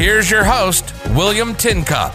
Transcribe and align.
Here's 0.00 0.30
your 0.30 0.44
host, 0.44 0.94
William 1.10 1.54
Tincup. 1.54 2.14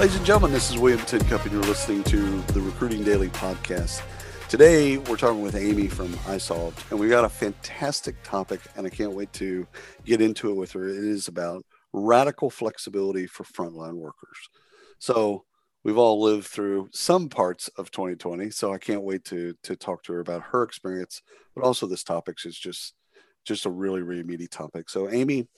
Ladies 0.00 0.16
and 0.16 0.26
gentlemen, 0.26 0.50
this 0.50 0.68
is 0.68 0.78
William 0.78 0.98
Tincup, 1.06 1.44
and 1.44 1.52
you're 1.52 1.62
listening 1.62 2.02
to 2.02 2.40
the 2.52 2.60
Recruiting 2.60 3.04
Daily 3.04 3.28
podcast. 3.28 4.02
Today, 4.48 4.96
we're 4.96 5.16
talking 5.16 5.40
with 5.40 5.54
Amy 5.54 5.86
from 5.86 6.08
iSolved, 6.24 6.90
and 6.90 6.98
we 6.98 7.08
got 7.08 7.24
a 7.24 7.28
fantastic 7.28 8.20
topic, 8.24 8.62
and 8.74 8.84
I 8.84 8.90
can't 8.90 9.12
wait 9.12 9.32
to 9.34 9.64
get 10.04 10.20
into 10.20 10.50
it 10.50 10.54
with 10.54 10.72
her. 10.72 10.88
It 10.88 11.04
is 11.04 11.28
about 11.28 11.64
radical 11.92 12.50
flexibility 12.50 13.28
for 13.28 13.44
frontline 13.44 13.98
workers. 13.98 14.48
So, 14.98 15.44
we've 15.84 15.98
all 15.98 16.20
lived 16.20 16.48
through 16.48 16.88
some 16.90 17.28
parts 17.28 17.68
of 17.76 17.92
2020, 17.92 18.50
so 18.50 18.74
I 18.74 18.78
can't 18.78 19.04
wait 19.04 19.24
to 19.26 19.54
to 19.62 19.76
talk 19.76 20.02
to 20.02 20.14
her 20.14 20.20
about 20.20 20.42
her 20.50 20.64
experience, 20.64 21.22
but 21.54 21.62
also 21.62 21.86
this 21.86 22.02
topic 22.02 22.38
is 22.44 22.58
just 22.58 22.94
just 23.44 23.66
a 23.66 23.70
really, 23.70 24.02
really 24.02 24.22
meaty 24.22 24.46
topic. 24.46 24.88
So, 24.88 25.10
Amy, 25.10 25.48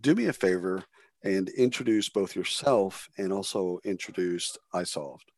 do 0.00 0.14
me 0.14 0.26
a 0.26 0.32
favor 0.32 0.84
and 1.22 1.48
introduce 1.50 2.08
both 2.08 2.34
yourself 2.34 3.08
and 3.18 3.32
also 3.32 3.78
introduce 3.84 4.56
iSolved. 4.74 5.28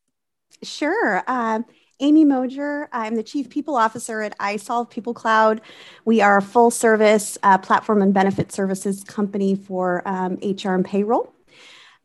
Sure. 0.61 1.23
Um, 1.27 1.65
Amy 1.99 2.25
Mosher. 2.25 2.89
I'm 2.91 3.15
the 3.15 3.23
Chief 3.23 3.49
People 3.49 3.75
Officer 3.75 4.21
at 4.21 4.37
iSolved 4.37 4.89
People 4.89 5.13
Cloud. 5.13 5.61
We 6.05 6.21
are 6.21 6.37
a 6.37 6.41
full 6.41 6.71
service 6.71 7.37
uh, 7.43 7.57
platform 7.57 8.01
and 8.01 8.13
benefit 8.13 8.51
services 8.51 9.03
company 9.03 9.55
for 9.55 10.01
um, 10.05 10.37
HR 10.43 10.71
and 10.71 10.85
payroll. 10.85 11.33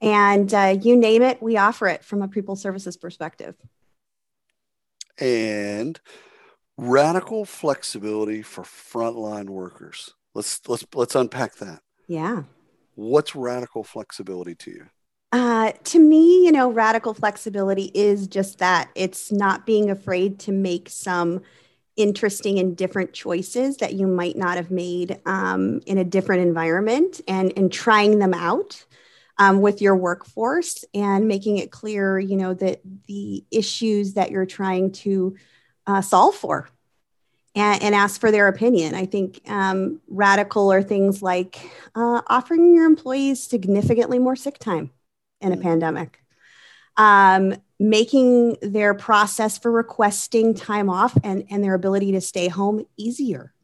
And 0.01 0.53
uh, 0.55 0.77
you 0.81 0.97
name 0.97 1.23
it, 1.23 1.43
we 1.43 1.57
offer 1.57 1.89
it 1.89 2.05
from 2.05 2.23
a 2.23 2.29
people 2.29 2.55
services 2.55 2.97
perspective. 2.97 3.57
And 5.19 5.99
radical 6.79 7.45
flexibility 7.45 8.41
for 8.41 8.63
frontline 8.63 9.51
workers. 9.51 10.15
Let's 10.35 10.67
let's 10.67 10.87
let's 10.95 11.15
unpack 11.15 11.57
that. 11.57 11.81
Yeah. 12.07 12.45
What's 12.95 13.37
radical 13.37 13.85
flexibility 13.85 14.55
to 14.55 14.71
you? 14.71 14.87
Uh, 15.31 15.73
to 15.85 15.99
me, 15.99 16.47
you 16.47 16.53
know, 16.53 16.71
radical 16.71 17.13
flexibility 17.13 17.91
is 17.95 18.27
just 18.27 18.59
that. 18.59 18.89
It's 18.95 19.31
not 19.31 19.67
being 19.67 19.91
afraid 19.91 20.39
to 20.41 20.53
make 20.53 20.89
some 20.89 21.43
interesting 21.97 22.59
and 22.59 22.77
different 22.77 23.13
choices 23.13 23.79
that 23.79 23.95
you 23.95 24.07
might 24.07 24.37
not 24.37 24.57
have 24.57 24.71
made 24.71 25.21
um, 25.27 25.81
in 25.85 25.99
a 25.99 26.05
different 26.05 26.43
environment 26.43 27.21
and, 27.29 27.53
and 27.57 27.73
trying 27.73 28.21
them 28.21 28.33
out 28.33 28.85
um, 29.39 29.61
with 29.61 29.83
your 29.83 29.97
workforce 29.97 30.85
and 30.95 31.29
making 31.29 31.59
it 31.59 31.73
clear, 31.73 32.19
you 32.19 32.37
know, 32.37 32.55
that 32.55 32.81
the 33.07 33.45
issues 33.51 34.15
that 34.15 34.31
you're 34.31 34.47
trying 34.47 34.93
to 34.93 35.37
uh, 35.89 36.03
solve 36.03 36.37
for 36.37 36.69
and, 37.55 37.83
and, 37.83 37.95
ask 37.95 38.21
for 38.21 38.31
their 38.31 38.47
opinion. 38.47 38.95
I 38.95 39.07
think 39.07 39.41
um, 39.49 40.01
radical 40.07 40.71
are 40.71 40.83
things 40.83 41.23
like 41.23 41.59
uh, 41.95 42.21
offering 42.29 42.75
your 42.75 42.85
employees 42.85 43.43
significantly 43.43 44.19
more 44.19 44.37
sick 44.37 44.59
time 44.59 44.91
in 45.41 45.53
a 45.53 45.57
mm. 45.57 45.63
pandemic, 45.63 46.23
um, 46.97 47.55
making 47.81 48.57
their 48.61 48.93
process 48.93 49.57
for 49.57 49.73
requesting 49.73 50.55
time 50.55 50.91
off 50.91 51.17
and, 51.25 51.45
and 51.51 51.65
their 51.65 51.75
ability 51.75 52.13
to 52.13 52.21
stay 52.21 52.49
home 52.49 52.85
easier, 52.99 53.55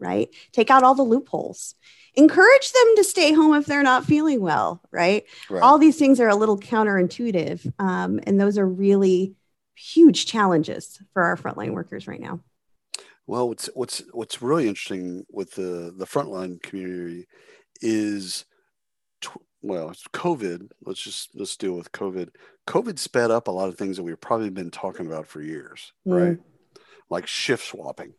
right? 0.00 0.30
Take 0.52 0.70
out 0.70 0.82
all 0.82 0.94
the 0.94 1.02
loopholes. 1.02 1.74
Encourage 2.14 2.72
them 2.72 2.96
to 2.96 3.04
stay 3.04 3.34
home 3.34 3.54
if 3.54 3.66
they're 3.66 3.82
not 3.82 4.06
feeling 4.06 4.40
well, 4.40 4.80
right? 4.90 5.24
right. 5.50 5.62
All 5.62 5.76
these 5.76 5.98
things 5.98 6.18
are 6.18 6.28
a 6.30 6.34
little 6.34 6.58
counterintuitive, 6.58 7.70
um, 7.78 8.20
and 8.22 8.40
those 8.40 8.56
are 8.56 8.66
really 8.66 9.34
huge 9.76 10.26
challenges 10.26 11.00
for 11.12 11.22
our 11.22 11.36
frontline 11.36 11.72
workers 11.72 12.06
right 12.06 12.20
now. 12.20 12.40
Well, 13.26 13.48
what's 13.48 13.68
what's 13.74 14.02
what's 14.12 14.40
really 14.40 14.68
interesting 14.68 15.24
with 15.30 15.52
the 15.52 15.92
the 15.96 16.06
frontline 16.06 16.62
community 16.62 17.26
is, 17.80 18.44
tw- 19.20 19.42
well, 19.62 19.90
it's 19.90 20.04
COVID. 20.08 20.68
Let's 20.84 21.00
just 21.00 21.30
let's 21.34 21.56
deal 21.56 21.74
with 21.74 21.92
COVID. 21.92 22.28
COVID 22.68 22.98
sped 22.98 23.30
up 23.30 23.48
a 23.48 23.52
lot 23.52 23.68
of 23.68 23.76
things 23.76 23.96
that 23.96 24.04
we've 24.04 24.20
probably 24.20 24.50
been 24.50 24.70
talking 24.70 25.06
about 25.06 25.26
for 25.26 25.42
years, 25.42 25.92
mm. 26.06 26.28
right? 26.28 26.38
Like 27.10 27.26
shift 27.26 27.66
swapping. 27.66 28.14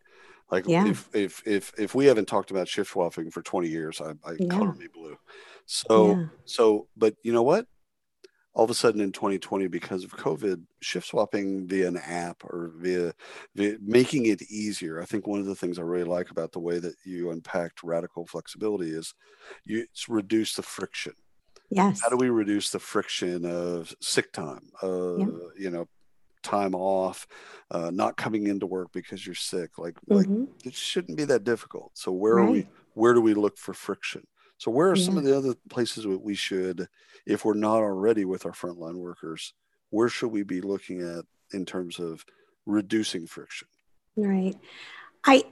Like 0.51 0.67
yeah. 0.67 0.87
if, 0.87 1.09
if 1.13 1.43
if 1.45 1.73
if 1.77 1.95
we 1.95 2.05
haven't 2.05 2.27
talked 2.27 2.51
about 2.51 2.67
shift 2.67 2.91
swapping 2.91 3.31
for 3.31 3.41
20 3.41 3.67
years, 3.67 4.01
I, 4.01 4.11
I 4.25 4.35
yeah. 4.39 4.47
color 4.49 4.73
me 4.73 4.87
blue. 4.93 5.17
So 5.65 6.11
yeah. 6.11 6.25
so, 6.45 6.87
but 6.95 7.15
you 7.23 7.33
know 7.33 7.43
what? 7.43 7.65
All 8.57 8.63
of 8.63 8.71
a 8.71 8.73
sudden 8.73 9.01
in 9.01 9.11
2020 9.11 9.67
because 9.67 10.03
of 10.03 10.17
covid 10.17 10.63
shift 10.81 11.07
swapping 11.07 11.67
via 11.67 11.87
an 11.87 11.97
app 11.97 12.43
or 12.43 12.71
via, 12.77 13.13
via, 13.55 13.77
making 13.81 14.25
it 14.25 14.41
easier 14.49 14.99
i 14.99 15.05
think 15.05 15.27
one 15.27 15.39
of 15.39 15.45
the 15.45 15.55
things 15.55 15.77
i 15.77 15.83
really 15.83 16.03
like 16.03 16.31
about 16.31 16.51
the 16.51 16.59
way 16.59 16.79
that 16.79 16.95
you 17.05 17.29
unpacked 17.29 17.83
radical 17.83 18.25
flexibility 18.25 18.89
is 18.89 19.13
you 19.63 19.79
it's 19.79 20.09
reduce 20.09 20.55
the 20.55 20.63
friction 20.63 21.13
yes 21.69 22.01
how 22.01 22.09
do 22.09 22.17
we 22.17 22.29
reduce 22.29 22.71
the 22.71 22.79
friction 22.79 23.45
of 23.45 23.95
sick 24.01 24.33
time 24.33 24.71
uh, 24.81 25.17
yeah. 25.17 25.25
you 25.57 25.69
know 25.69 25.87
time 26.41 26.73
off 26.73 27.27
uh, 27.71 27.91
not 27.93 28.17
coming 28.17 28.47
into 28.47 28.65
work 28.65 28.89
because 28.91 29.25
you're 29.25 29.35
sick 29.35 29.77
like 29.77 29.95
mm-hmm. 30.09 30.15
like 30.15 30.49
it 30.65 30.73
shouldn't 30.73 31.17
be 31.17 31.25
that 31.25 31.43
difficult 31.43 31.91
so 31.93 32.11
where 32.11 32.35
right. 32.35 32.47
are 32.47 32.51
we 32.51 32.67
where 32.93 33.13
do 33.13 33.21
we 33.21 33.35
look 33.35 33.57
for 33.57 33.73
friction 33.73 34.25
so 34.57 34.71
where 34.71 34.89
are 34.89 34.95
yeah. 34.95 35.05
some 35.05 35.17
of 35.17 35.23
the 35.23 35.37
other 35.37 35.53
places 35.69 36.03
that 36.03 36.21
we 36.21 36.35
should 36.35 36.87
if 37.25 37.45
we're 37.45 37.53
not 37.53 37.77
already 37.77 38.25
with 38.25 38.45
our 38.45 38.51
frontline 38.51 38.95
workers, 38.95 39.53
where 39.89 40.09
should 40.09 40.29
we 40.29 40.43
be 40.43 40.61
looking 40.61 41.01
at 41.01 41.25
in 41.53 41.65
terms 41.65 41.99
of 41.99 42.25
reducing 42.65 43.27
friction? 43.27 43.67
Right. 44.15 44.55
I 45.25 45.43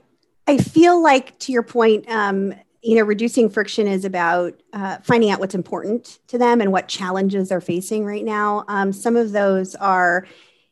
I 0.48 0.58
feel 0.58 1.02
like 1.02 1.38
to 1.40 1.52
your 1.52 1.62
point, 1.62 2.08
um, 2.08 2.54
you 2.82 2.96
know, 2.96 3.02
reducing 3.02 3.50
friction 3.50 3.86
is 3.88 4.04
about 4.04 4.60
uh, 4.72 4.98
finding 5.02 5.30
out 5.30 5.40
what's 5.40 5.54
important 5.54 6.20
to 6.28 6.38
them 6.38 6.60
and 6.60 6.70
what 6.70 6.88
challenges 6.88 7.48
they're 7.48 7.60
facing 7.60 8.04
right 8.04 8.24
now. 8.24 8.64
Um, 8.68 8.92
some 8.92 9.16
of 9.16 9.32
those 9.32 9.74
are, 9.74 10.26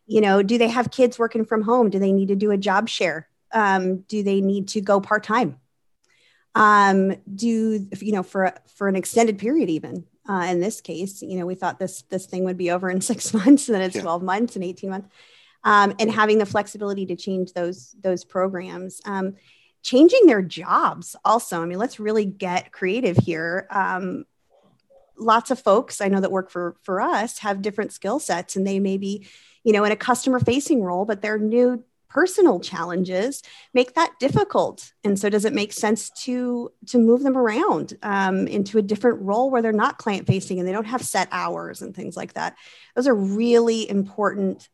you 0.06 0.20
know, 0.20 0.42
do 0.42 0.58
they 0.58 0.68
have 0.68 0.90
kids 0.90 1.18
working 1.18 1.44
from 1.44 1.62
home? 1.62 1.90
Do 1.90 1.98
they 1.98 2.12
need 2.12 2.28
to 2.28 2.36
do 2.36 2.52
a 2.52 2.56
job 2.56 2.88
share? 2.88 3.28
Um, 3.52 3.98
do 4.02 4.22
they 4.22 4.40
need 4.40 4.68
to 4.68 4.80
go 4.80 5.00
part 5.00 5.24
time? 5.24 5.58
Um, 6.54 7.16
do 7.34 7.86
you 8.00 8.12
know 8.12 8.22
for 8.22 8.54
for 8.76 8.88
an 8.88 8.96
extended 8.96 9.38
period 9.38 9.70
even? 9.70 10.06
Uh, 10.28 10.46
in 10.48 10.60
this 10.60 10.80
case, 10.80 11.20
you 11.20 11.38
know, 11.38 11.46
we 11.46 11.54
thought 11.54 11.78
this 11.78 12.02
this 12.02 12.26
thing 12.26 12.44
would 12.44 12.56
be 12.56 12.70
over 12.70 12.90
in 12.90 13.00
six 13.12 13.32
months, 13.34 13.68
and 13.68 13.74
then 13.74 13.82
it's 13.82 13.96
yeah. 13.96 14.02
12 14.02 14.22
months 14.22 14.56
and 14.56 14.64
18 14.64 14.90
months. 14.90 15.08
Um, 15.64 15.94
and 15.98 16.10
having 16.10 16.38
the 16.38 16.46
flexibility 16.46 17.06
to 17.06 17.16
change 17.16 17.52
those 17.52 17.94
those 18.00 18.24
programs, 18.24 19.00
um, 19.04 19.34
changing 19.82 20.26
their 20.26 20.42
jobs 20.42 21.16
also. 21.24 21.62
I 21.62 21.66
mean, 21.66 21.78
let's 21.78 21.98
really 21.98 22.24
get 22.24 22.72
creative 22.72 23.16
here. 23.16 23.66
Um, 23.70 24.24
lots 25.16 25.50
of 25.50 25.60
folks 25.60 26.00
I 26.00 26.08
know 26.08 26.20
that 26.20 26.32
work 26.32 26.50
for 26.50 26.76
for 26.82 27.00
us 27.00 27.38
have 27.38 27.62
different 27.62 27.92
skill 27.92 28.18
sets, 28.20 28.56
and 28.56 28.66
they 28.66 28.78
may 28.78 28.98
be, 28.98 29.26
you 29.62 29.72
know, 29.72 29.84
in 29.84 29.92
a 29.92 29.96
customer 29.96 30.38
facing 30.38 30.82
role, 30.82 31.04
but 31.04 31.22
they're 31.22 31.38
new 31.38 31.82
personal 32.14 32.60
challenges 32.60 33.42
make 33.74 33.94
that 33.94 34.14
difficult. 34.20 34.92
And 35.02 35.18
so 35.18 35.28
does 35.28 35.44
it 35.44 35.52
make 35.52 35.72
sense 35.72 36.10
to 36.22 36.72
to 36.86 36.98
move 36.98 37.24
them 37.24 37.36
around 37.36 37.98
um, 38.02 38.46
into 38.46 38.78
a 38.78 38.82
different 38.82 39.20
role 39.20 39.50
where 39.50 39.60
they're 39.60 39.72
not 39.72 39.98
client 39.98 40.26
facing 40.26 40.58
and 40.58 40.66
they 40.66 40.72
don't 40.72 40.86
have 40.86 41.02
set 41.02 41.28
hours 41.32 41.82
and 41.82 41.94
things 41.94 42.16
like 42.16 42.34
that? 42.34 42.54
Those 42.94 43.08
are 43.08 43.14
really 43.14 43.90
important 43.90 44.68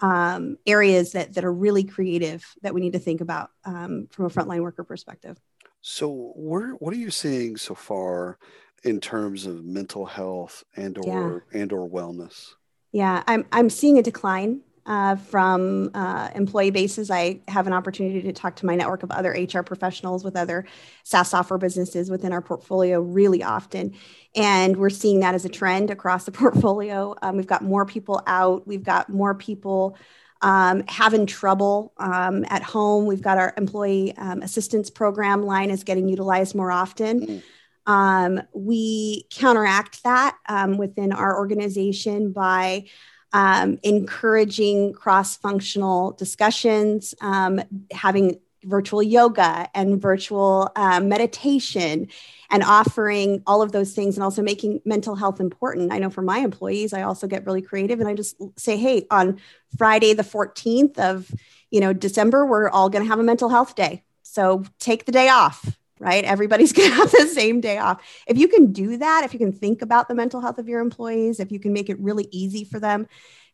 um, 0.00 0.56
areas 0.66 1.12
that 1.12 1.34
that 1.34 1.44
are 1.44 1.52
really 1.52 1.82
creative 1.82 2.46
that 2.62 2.72
we 2.72 2.80
need 2.80 2.92
to 2.92 3.00
think 3.00 3.20
about 3.20 3.50
um, 3.64 4.06
from 4.10 4.26
a 4.26 4.30
frontline 4.30 4.62
worker 4.62 4.84
perspective. 4.84 5.36
So 5.80 6.32
where 6.36 6.70
what 6.74 6.94
are 6.94 6.98
you 6.98 7.10
seeing 7.10 7.56
so 7.56 7.74
far 7.74 8.38
in 8.84 9.00
terms 9.00 9.46
of 9.46 9.64
mental 9.64 10.06
health 10.06 10.62
and 10.76 10.96
or 10.98 11.44
yeah. 11.52 11.60
and 11.60 11.72
or 11.72 11.88
wellness? 11.88 12.50
Yeah 12.92 13.22
i'm 13.26 13.44
i'm 13.52 13.68
seeing 13.68 13.98
a 13.98 14.02
decline 14.02 14.62
uh, 14.88 15.16
from 15.16 15.90
uh, 15.92 16.30
employee 16.34 16.70
bases. 16.70 17.10
I 17.10 17.40
have 17.46 17.66
an 17.66 17.74
opportunity 17.74 18.22
to 18.22 18.32
talk 18.32 18.56
to 18.56 18.66
my 18.66 18.74
network 18.74 19.02
of 19.02 19.10
other 19.10 19.32
HR 19.32 19.60
professionals 19.60 20.24
with 20.24 20.34
other 20.34 20.66
SaaS 21.04 21.28
software 21.28 21.58
businesses 21.58 22.10
within 22.10 22.32
our 22.32 22.40
portfolio 22.40 23.00
really 23.00 23.42
often. 23.42 23.94
And 24.34 24.78
we're 24.78 24.88
seeing 24.88 25.20
that 25.20 25.34
as 25.34 25.44
a 25.44 25.50
trend 25.50 25.90
across 25.90 26.24
the 26.24 26.32
portfolio. 26.32 27.14
Um, 27.20 27.36
we've 27.36 27.46
got 27.46 27.62
more 27.62 27.84
people 27.84 28.22
out, 28.26 28.66
we've 28.66 28.82
got 28.82 29.10
more 29.10 29.34
people. 29.34 29.96
Um, 30.40 30.84
having 30.86 31.26
trouble 31.26 31.92
um, 31.96 32.44
at 32.48 32.62
home. 32.62 33.06
We've 33.06 33.20
got 33.20 33.38
our 33.38 33.52
employee 33.56 34.16
um, 34.16 34.40
assistance 34.40 34.88
program 34.88 35.42
line 35.42 35.68
is 35.72 35.82
getting 35.82 36.06
utilized 36.06 36.54
more 36.54 36.70
often. 36.70 37.26
Mm. 37.26 37.42
Um, 37.88 38.42
we 38.52 39.26
counteract 39.30 40.04
that 40.04 40.36
um, 40.48 40.76
within 40.76 41.10
our 41.10 41.36
organization 41.36 42.30
by 42.30 42.84
um, 43.32 43.78
encouraging 43.82 44.92
cross 44.92 45.36
functional 45.36 46.12
discussions, 46.12 47.14
um, 47.20 47.60
having 47.92 48.38
virtual 48.64 49.02
yoga 49.02 49.68
and 49.74 50.00
virtual 50.00 50.70
um, 50.76 51.08
meditation 51.08 52.08
and 52.50 52.62
offering 52.62 53.42
all 53.46 53.62
of 53.62 53.72
those 53.72 53.94
things 53.94 54.16
and 54.16 54.24
also 54.24 54.42
making 54.42 54.80
mental 54.84 55.14
health 55.14 55.40
important. 55.40 55.92
I 55.92 55.98
know 55.98 56.10
for 56.10 56.22
my 56.22 56.38
employees, 56.38 56.92
I 56.92 57.02
also 57.02 57.26
get 57.26 57.46
really 57.46 57.62
creative 57.62 58.00
and 58.00 58.08
I 58.08 58.14
just 58.14 58.36
say, 58.58 58.76
hey, 58.76 59.06
on 59.10 59.40
Friday 59.76 60.12
the 60.12 60.22
14th 60.22 60.98
of 60.98 61.30
you 61.70 61.80
know 61.80 61.92
December, 61.92 62.46
we're 62.46 62.68
all 62.68 62.88
going 62.88 63.04
to 63.04 63.08
have 63.08 63.18
a 63.18 63.22
mental 63.24 63.48
health 63.48 63.74
day. 63.74 64.02
So 64.22 64.64
take 64.78 65.04
the 65.04 65.12
day 65.12 65.28
off, 65.28 65.78
right? 66.00 66.24
Everybody's 66.24 66.72
going 66.74 66.90
to 66.90 66.96
have 66.96 67.10
the 67.10 67.26
same 67.26 67.60
day 67.60 67.78
off. 67.78 68.02
If 68.26 68.38
you 68.38 68.48
can 68.48 68.72
do 68.72 68.96
that, 68.98 69.24
if 69.24 69.32
you 69.32 69.38
can 69.38 69.52
think 69.52 69.82
about 69.82 70.08
the 70.08 70.14
mental 70.14 70.40
health 70.40 70.58
of 70.58 70.68
your 70.68 70.80
employees, 70.80 71.40
if 71.40 71.52
you 71.52 71.60
can 71.60 71.72
make 71.72 71.90
it 71.90 72.00
really 72.00 72.28
easy 72.30 72.64
for 72.64 72.80
them 72.80 73.06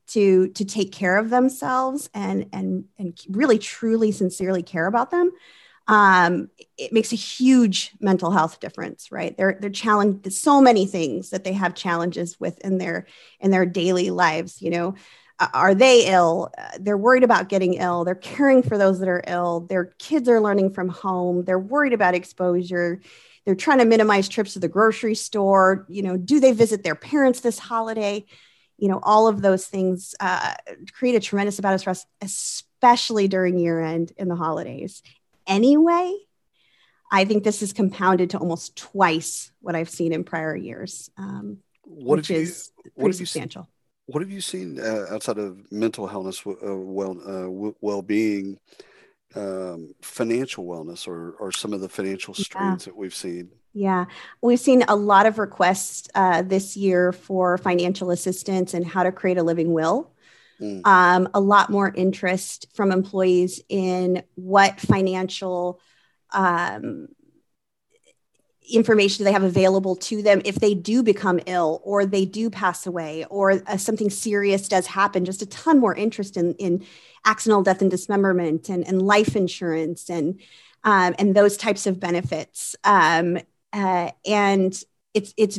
to 0.06 0.48
to 0.48 0.64
take 0.64 0.92
care 0.92 1.16
of 1.16 1.30
themselves 1.30 2.10
and 2.14 2.46
and 2.52 2.84
and 2.98 3.18
really 3.30 3.58
truly 3.58 4.12
sincerely 4.12 4.62
care 4.62 4.86
about 4.86 5.10
them 5.10 5.30
um, 5.86 6.48
it 6.78 6.94
makes 6.94 7.12
a 7.12 7.16
huge 7.16 7.92
mental 8.00 8.30
health 8.30 8.60
difference 8.60 9.10
right 9.10 9.36
they're 9.36 9.56
they're 9.60 9.70
challenged 9.70 10.30
so 10.32 10.60
many 10.60 10.86
things 10.86 11.30
that 11.30 11.44
they 11.44 11.52
have 11.52 11.74
challenges 11.74 12.38
with 12.38 12.58
in 12.60 12.78
their 12.78 13.06
in 13.40 13.50
their 13.50 13.66
daily 13.66 14.10
lives 14.10 14.60
you 14.60 14.70
know 14.70 14.94
are 15.40 15.74
they 15.74 16.06
ill? 16.06 16.52
They're 16.78 16.96
worried 16.96 17.24
about 17.24 17.48
getting 17.48 17.74
ill. 17.74 18.04
They're 18.04 18.14
caring 18.14 18.62
for 18.62 18.78
those 18.78 19.00
that 19.00 19.08
are 19.08 19.24
ill. 19.26 19.60
Their 19.60 19.86
kids 19.98 20.28
are 20.28 20.40
learning 20.40 20.72
from 20.72 20.88
home. 20.88 21.44
They're 21.44 21.58
worried 21.58 21.92
about 21.92 22.14
exposure. 22.14 23.00
They're 23.44 23.54
trying 23.54 23.78
to 23.78 23.84
minimize 23.84 24.28
trips 24.28 24.54
to 24.54 24.58
the 24.58 24.68
grocery 24.68 25.14
store. 25.14 25.86
You 25.88 26.02
know 26.02 26.16
do 26.16 26.40
they 26.40 26.52
visit 26.52 26.82
their 26.82 26.94
parents 26.94 27.40
this 27.40 27.58
holiday? 27.58 28.24
You 28.78 28.88
know 28.88 29.00
all 29.02 29.26
of 29.26 29.42
those 29.42 29.66
things 29.66 30.14
uh, 30.20 30.54
create 30.92 31.16
a 31.16 31.20
tremendous 31.20 31.58
amount 31.58 31.74
of 31.74 31.80
stress 31.80 32.06
especially 32.22 33.28
during 33.28 33.58
year 33.58 33.80
end 33.80 34.12
in 34.16 34.28
the 34.28 34.36
holidays. 34.36 35.02
Anyway 35.46 36.14
i 37.12 37.26
think 37.26 37.44
this 37.44 37.60
is 37.60 37.74
compounded 37.74 38.30
to 38.30 38.38
almost 38.38 38.74
twice 38.76 39.52
what 39.60 39.76
i've 39.76 39.90
seen 39.90 40.10
in 40.12 40.24
prior 40.24 40.56
years 40.56 41.10
um, 41.18 41.58
what 41.82 42.16
which 42.16 42.30
you, 42.30 42.50
what 42.94 43.08
have 43.08 43.16
substantial 43.16 43.62
you, 43.62 43.73
what 44.06 44.22
have 44.22 44.30
you 44.30 44.40
seen 44.40 44.78
uh, 44.80 45.06
outside 45.10 45.38
of 45.38 45.70
mental 45.72 46.08
wellness 46.08 46.46
uh, 46.46 46.76
well 46.76 47.16
uh, 47.26 47.72
well-being 47.80 48.58
um, 49.34 49.94
financial 50.02 50.64
wellness 50.64 51.08
or, 51.08 51.32
or 51.40 51.50
some 51.50 51.72
of 51.72 51.80
the 51.80 51.88
financial 51.88 52.34
strains 52.34 52.86
yeah. 52.86 52.92
that 52.92 52.96
we've 52.96 53.14
seen 53.14 53.50
yeah, 53.74 54.04
we've 54.40 54.60
seen 54.60 54.84
a 54.86 54.94
lot 54.94 55.26
of 55.26 55.38
requests 55.38 56.08
uh, 56.14 56.42
this 56.42 56.76
year 56.76 57.10
for 57.10 57.58
financial 57.58 58.12
assistance 58.12 58.72
and 58.72 58.86
how 58.86 59.02
to 59.02 59.10
create 59.10 59.36
a 59.36 59.42
living 59.42 59.72
will. 59.72 60.12
Mm. 60.60 60.86
Um, 60.86 61.28
a 61.34 61.40
lot 61.40 61.70
more 61.70 61.92
interest 61.92 62.68
from 62.72 62.92
employees 62.92 63.60
in 63.68 64.22
what 64.36 64.80
financial 64.80 65.80
um, 66.32 67.08
information 68.70 69.24
they 69.24 69.32
have 69.32 69.42
available 69.42 69.96
to 69.96 70.22
them 70.22 70.40
if 70.44 70.56
they 70.56 70.74
do 70.74 71.02
become 71.02 71.40
ill 71.46 71.80
or 71.84 72.06
they 72.06 72.24
do 72.24 72.50
pass 72.50 72.86
away 72.86 73.24
or 73.30 73.62
uh, 73.66 73.76
something 73.76 74.10
serious 74.10 74.68
does 74.68 74.86
happen. 74.86 75.24
Just 75.24 75.42
a 75.42 75.46
ton 75.46 75.78
more 75.78 75.94
interest 75.94 76.36
in, 76.36 76.54
in 76.54 76.84
accidental 77.24 77.62
death 77.62 77.82
and 77.82 77.90
dismemberment 77.90 78.68
and, 78.68 78.86
and 78.86 79.02
life 79.02 79.36
insurance 79.36 80.08
and 80.08 80.40
um, 80.86 81.14
and 81.18 81.34
those 81.34 81.56
types 81.56 81.86
of 81.86 81.98
benefits. 81.98 82.76
Um, 82.84 83.38
uh, 83.72 84.10
and 84.26 84.82
it's 85.14 85.34
it's 85.36 85.58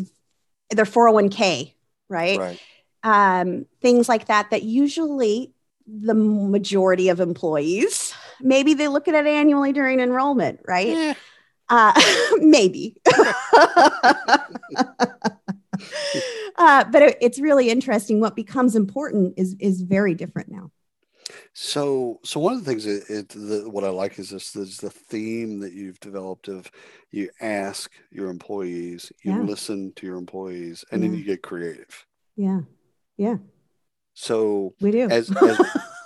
their 0.70 0.86
401k, 0.86 1.74
right? 2.10 2.40
Right. 2.40 2.62
Um, 3.04 3.66
things 3.82 4.10
like 4.10 4.28
that 4.28 4.50
that 4.52 4.64
usually 4.64 5.54
the 5.88 6.16
majority 6.16 7.10
of 7.10 7.20
employees 7.20 8.16
maybe 8.42 8.74
they 8.74 8.88
look 8.88 9.08
at 9.08 9.16
it 9.16 9.28
annually 9.28 9.74
during 9.74 10.00
enrollment, 10.00 10.62
right? 10.66 10.88
Yeah. 10.88 11.14
Uh, 11.70 12.00
maybe. 12.38 12.98
uh, 16.58 16.84
but 16.86 17.02
it, 17.02 17.18
it's 17.22 17.40
really 17.40 17.70
interesting. 17.70 18.20
What 18.20 18.36
becomes 18.36 18.76
important 18.76 19.34
is 19.38 19.56
is 19.60 19.82
very 19.82 20.14
different 20.14 20.50
now. 20.50 20.72
So, 21.54 22.20
so 22.24 22.40
one 22.40 22.54
of 22.54 22.64
the 22.64 22.70
things 22.70 22.86
it, 22.86 23.04
it 23.10 23.30
the, 23.30 23.70
what 23.70 23.84
I 23.84 23.90
like 23.90 24.20
is 24.20 24.30
this 24.30 24.56
is 24.56 24.78
the 24.78 24.90
theme 24.90 25.60
that 25.62 25.74
you've 25.74 26.00
developed 26.00 26.48
of 26.48 26.70
you 27.12 27.30
ask 27.42 27.92
your 28.12 28.30
employees, 28.30 29.12
you 29.24 29.32
yeah. 29.32 29.42
listen 29.42 29.94
to 29.96 30.06
your 30.06 30.18
employees, 30.18 30.84
and 30.92 31.02
yeah. 31.02 31.10
then 31.10 31.18
you 31.18 31.24
get 31.24 31.42
creative. 31.42 32.06
Yeah, 32.36 32.62
yeah. 33.18 33.38
So 34.14 34.76
we 34.80 34.92
do 34.92 35.10
as 35.10 35.32
as, 35.36 35.60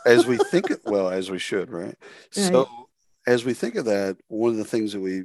as 0.05 0.25
we 0.25 0.37
think 0.37 0.67
well 0.85 1.09
as 1.09 1.29
we 1.29 1.39
should, 1.39 1.69
right? 1.69 1.85
right? 1.85 1.97
So 2.29 2.69
as 3.27 3.43
we 3.45 3.53
think 3.53 3.75
of 3.75 3.85
that, 3.85 4.17
one 4.27 4.51
of 4.51 4.57
the 4.57 4.65
things 4.65 4.93
that 4.93 4.99
we 4.99 5.23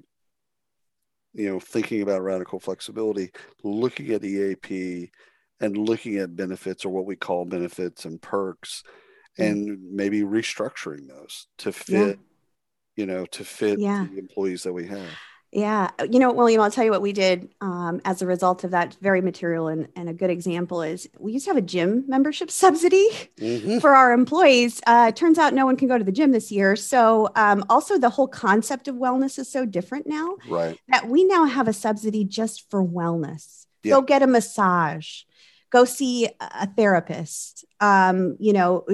you 1.35 1.51
know 1.51 1.61
thinking 1.61 2.03
about 2.03 2.23
radical 2.23 2.61
flexibility, 2.61 3.31
looking 3.63 4.11
at 4.13 4.25
EAP 4.25 5.11
and 5.61 5.77
looking 5.77 6.17
at 6.17 6.37
benefits 6.37 6.85
or 6.85 6.91
what 6.91 7.07
we 7.07 7.17
call 7.17 7.45
benefits 7.45 8.05
and 8.05 8.21
perks 8.23 8.83
Mm. 9.39 9.51
and 9.51 9.79
maybe 9.93 10.23
restructuring 10.23 11.09
those 11.09 11.49
to 11.59 11.73
fit, 11.73 12.19
yeah. 12.19 12.23
you 12.97 13.07
know, 13.07 13.27
to 13.27 13.45
fit 13.45 13.79
yeah. 13.79 14.07
the 14.11 14.19
employees 14.19 14.63
that 14.63 14.73
we 14.73 14.87
have. 14.87 15.09
Yeah. 15.55 15.91
You 16.11 16.19
know, 16.19 16.33
William, 16.33 16.61
I'll 16.61 16.71
tell 16.71 16.85
you 16.85 16.91
what 16.91 17.01
we 17.01 17.13
did 17.13 17.49
um, 17.61 18.01
as 18.05 18.21
a 18.21 18.27
result 18.27 18.65
of 18.65 18.73
that 18.73 18.97
very 19.01 19.21
material. 19.21 19.69
And, 19.69 19.87
and, 19.95 20.09
a 20.09 20.13
good 20.13 20.29
example 20.29 20.83
is 20.83 21.09
we 21.21 21.33
used 21.33 21.45
to 21.45 21.51
have 21.51 21.57
a 21.57 21.63
gym 21.63 22.05
membership 22.09 22.51
subsidy 22.51 23.09
mm-hmm. 23.37 23.79
for 23.79 23.95
our 23.95 24.13
employees. 24.13 24.81
Uh, 24.85 25.13
turns 25.13 25.39
out 25.39 25.55
no 25.55 25.65
one 25.65 25.77
can 25.77 25.87
go 25.87 25.97
to 25.97 26.03
the 26.03 26.13
gym 26.13 26.33
this 26.33 26.51
year. 26.51 26.75
So, 26.75 27.31
um, 27.37 27.65
also, 27.71 27.99
the 27.99 28.11
whole 28.11 28.27
concept 28.27 28.89
of 28.89 28.97
wellness 28.97 29.39
is 29.39 29.49
so 29.49 29.65
different 29.65 30.09
now. 30.09 30.37
Right. 30.49 30.79
That 30.89 31.09
we 31.09 31.25
now 31.25 31.45
have 31.45 31.69
a 31.69 31.73
subsidy 31.73 32.25
just 32.25 32.69
for 32.69 32.85
wellness. 32.85 33.67
Yeah. 33.85 33.95
Go 33.95 34.03
get 34.03 34.23
a 34.23 34.27
massage 34.27 35.23
go 35.71 35.85
see 35.85 36.29
a 36.41 36.69
therapist 36.69 37.65
um, 37.81 38.37
you 38.39 38.53
know 38.53 38.87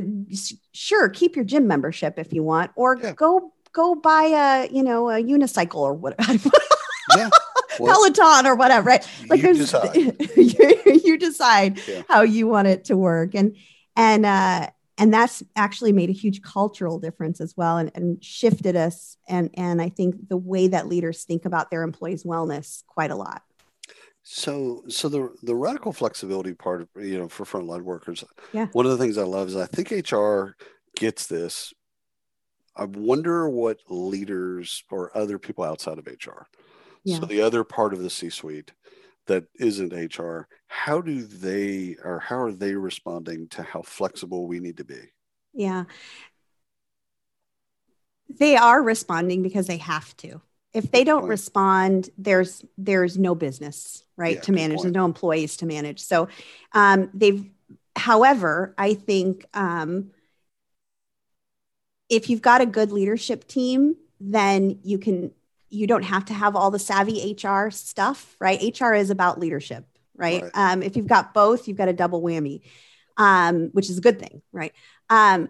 sure 0.73 1.11
keep 1.11 1.37
your 1.37 1.45
gym 1.45 1.67
membership 1.67 2.19
if 2.19 2.33
you 2.33 2.43
want 2.43 2.71
or 2.75 2.97
yeah. 2.97 3.13
go 3.13 3.53
go 3.73 3.95
buy 3.95 4.25
a 4.25 4.73
you 4.73 4.83
know 4.83 5.11
a 5.11 5.23
unicycle 5.23 5.77
or 5.77 5.95
whatever 5.95 6.51
yeah. 7.17 7.31
peloton 7.77 8.47
or 8.47 8.55
whatever 8.55 8.89
right 8.89 9.09
like 9.29 9.43
you 9.43 9.55
decide. 9.55 9.95
you, 10.37 11.01
you 11.05 11.19
decide 11.19 11.81
yeah. 11.89 12.03
how 12.09 12.23
you 12.23 12.47
want 12.47 12.69
it 12.69 12.85
to 12.85 12.97
work 12.97 13.35
and 13.35 13.57
and 13.97 14.27
uh 14.27 14.69
and 14.99 15.15
that's 15.15 15.43
actually 15.57 15.93
made 15.93 16.11
a 16.11 16.13
huge 16.13 16.43
cultural 16.43 16.99
difference 16.99 17.41
as 17.41 17.57
well 17.57 17.79
and, 17.79 17.91
and 17.95 18.23
shifted 18.23 18.77
us 18.77 19.17
and 19.29 19.51
and 19.55 19.81
i 19.81 19.89
think 19.89 20.29
the 20.29 20.37
way 20.37 20.69
that 20.69 20.89
leaders 20.89 21.25
think 21.25 21.45
about 21.45 21.71
their 21.71 21.83
employees 21.83 22.25
wellness 22.25 22.83
quite 22.87 23.11
a 23.11 23.17
lot 23.17 23.43
so, 24.23 24.85
so 24.89 25.09
the 25.09 25.35
the 25.43 25.57
radical 25.57 25.93
flexibility 25.93 26.55
part, 26.55 26.89
you 26.95 27.19
know, 27.19 27.29
for 27.29 27.45
frontline 27.45 27.83
workers. 27.83 28.23
Yeah. 28.53 28.67
One 28.73 28.87
of 28.87 28.93
the 28.93 28.99
things 28.99 29.19
I 29.19 29.25
love 29.25 29.49
is 29.49 29.57
I 29.57 29.67
think 29.67 29.91
HR 29.91 30.57
gets 30.95 31.27
this. 31.27 31.73
I 32.77 32.85
wonder 32.85 33.49
what 33.49 33.79
leaders 33.89 34.85
or 34.91 35.17
other 35.17 35.39
people 35.39 35.65
outside 35.65 35.99
of 35.99 36.07
HR, 36.07 36.47
yeah. 37.05 37.19
so 37.19 37.27
the 37.27 37.43
other 37.43 37.65
part 37.65 37.93
of 37.93 38.01
the 38.01 38.11
C-suite 38.11 38.73
that 39.27 39.45
isn't 39.59 39.93
HR, 39.93 40.49
how 40.67 41.01
do 41.01 41.23
they 41.23 41.97
or 42.03 42.19
how 42.19 42.39
are 42.41 42.53
they 42.53 42.75
responding 42.75 43.49
to 43.49 43.63
how 43.63 43.83
flexible 43.83 44.47
we 44.47 44.61
need 44.61 44.79
to 44.79 44.85
be? 44.85 45.01
Yeah. 45.53 45.85
They 48.29 48.57
are 48.57 48.83
responding 48.83 49.43
because 49.43 49.67
they 49.67 49.79
have 49.79 50.17
to 50.19 50.41
if 50.73 50.91
they 50.91 51.05
don't 51.05 51.27
respond 51.27 52.11
there's 52.17 52.65
there's 52.79 53.19
no 53.19 53.35
business 53.35 54.05
right 54.17 54.37
yeah, 54.37 54.41
to 54.41 54.53
manage 54.53 54.83
there's 54.83 54.95
no 54.95 55.05
employees 55.05 55.57
to 55.57 55.67
manage 55.67 56.01
so 56.01 56.29
um, 56.73 57.11
they've 57.15 57.49
however 57.97 58.75
i 58.79 58.95
think 58.95 59.45
um, 59.55 60.11
if 62.11 62.29
you've 62.29 62.43
got 62.43 62.61
a 62.61 62.67
good 62.67 62.93
leadership 62.93 63.47
team 63.47 63.95
then 64.21 64.79
you 64.83 64.99
can 64.99 65.31
you 65.71 65.87
don't 65.87 66.03
have 66.03 66.25
to 66.27 66.35
have 66.35 66.57
all 66.57 66.71
the 66.71 66.79
savvy 66.79 67.37
hr 67.43 67.71
stuff 67.71 68.37
right 68.39 68.79
hr 68.79 68.93
is 68.93 69.11
about 69.11 69.39
leadership 69.39 69.87
right, 70.17 70.43
right. 70.43 70.51
Um, 70.55 70.83
if 70.83 70.97
you've 70.97 71.07
got 71.07 71.33
both 71.33 71.67
you've 71.67 71.79
got 71.79 71.89
a 71.89 71.95
double 71.95 72.21
whammy 72.21 72.63
um, 73.17 73.71
which 73.73 73.89
is 73.89 73.99
a 73.99 74.03
good 74.03 74.19
thing 74.19 74.43
right 74.53 74.73
um, 75.09 75.49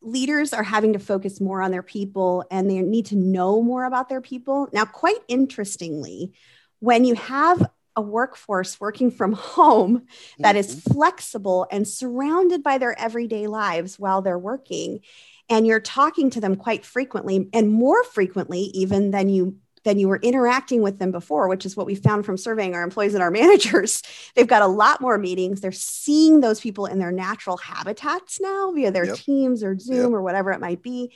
leaders 0.00 0.52
are 0.52 0.62
having 0.62 0.92
to 0.92 0.98
focus 0.98 1.40
more 1.40 1.62
on 1.62 1.70
their 1.70 1.82
people 1.82 2.44
and 2.50 2.70
they 2.70 2.80
need 2.80 3.06
to 3.06 3.16
know 3.16 3.62
more 3.62 3.84
about 3.84 4.08
their 4.08 4.20
people. 4.20 4.68
Now, 4.72 4.84
quite 4.84 5.18
interestingly, 5.28 6.32
when 6.80 7.04
you 7.04 7.14
have 7.14 7.70
a 7.96 8.00
workforce 8.00 8.80
working 8.80 9.10
from 9.10 9.32
home 9.32 10.06
that 10.38 10.54
is 10.54 10.74
mm-hmm. 10.74 10.92
flexible 10.92 11.66
and 11.70 11.86
surrounded 11.86 12.62
by 12.62 12.78
their 12.78 12.98
everyday 12.98 13.48
lives 13.48 13.98
while 13.98 14.22
they're 14.22 14.38
working, 14.38 15.00
and 15.48 15.66
you're 15.66 15.80
talking 15.80 16.30
to 16.30 16.40
them 16.40 16.56
quite 16.56 16.84
frequently 16.84 17.48
and 17.52 17.70
more 17.70 18.04
frequently 18.04 18.60
even 18.74 19.10
than 19.10 19.28
you 19.28 19.56
than 19.84 19.98
you 19.98 20.08
were 20.08 20.20
interacting 20.22 20.82
with 20.82 20.98
them 20.98 21.10
before, 21.10 21.48
which 21.48 21.64
is 21.64 21.76
what 21.76 21.86
we 21.86 21.94
found 21.94 22.26
from 22.26 22.36
surveying 22.36 22.74
our 22.74 22.82
employees 22.82 23.14
and 23.14 23.22
our 23.22 23.30
managers. 23.42 24.02
They've 24.34 24.46
got 24.46 24.62
a 24.62 24.66
lot 24.66 25.00
more 25.00 25.18
meetings. 25.18 25.60
They're 25.60 25.72
seeing 25.72 26.40
those 26.40 26.60
people 26.60 26.86
in 26.86 26.98
their 26.98 27.12
natural 27.12 27.56
habitats 27.56 28.40
now 28.40 28.72
via 28.72 28.90
their 28.90 29.06
yep. 29.06 29.16
teams 29.16 29.62
or 29.62 29.78
Zoom 29.78 30.10
yep. 30.10 30.12
or 30.12 30.22
whatever 30.22 30.52
it 30.52 30.60
might 30.60 30.82
be. 30.82 31.12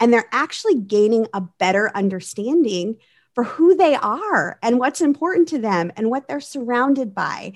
And 0.00 0.12
they're 0.12 0.28
actually 0.32 0.76
gaining 0.76 1.26
a 1.34 1.42
better 1.58 1.90
understanding 1.94 2.96
for 3.34 3.44
who 3.44 3.74
they 3.74 3.94
are 3.94 4.58
and 4.62 4.78
what's 4.78 5.00
important 5.00 5.48
to 5.48 5.58
them 5.58 5.92
and 5.96 6.08
what 6.08 6.28
they're 6.28 6.40
surrounded 6.40 7.14
by. 7.14 7.52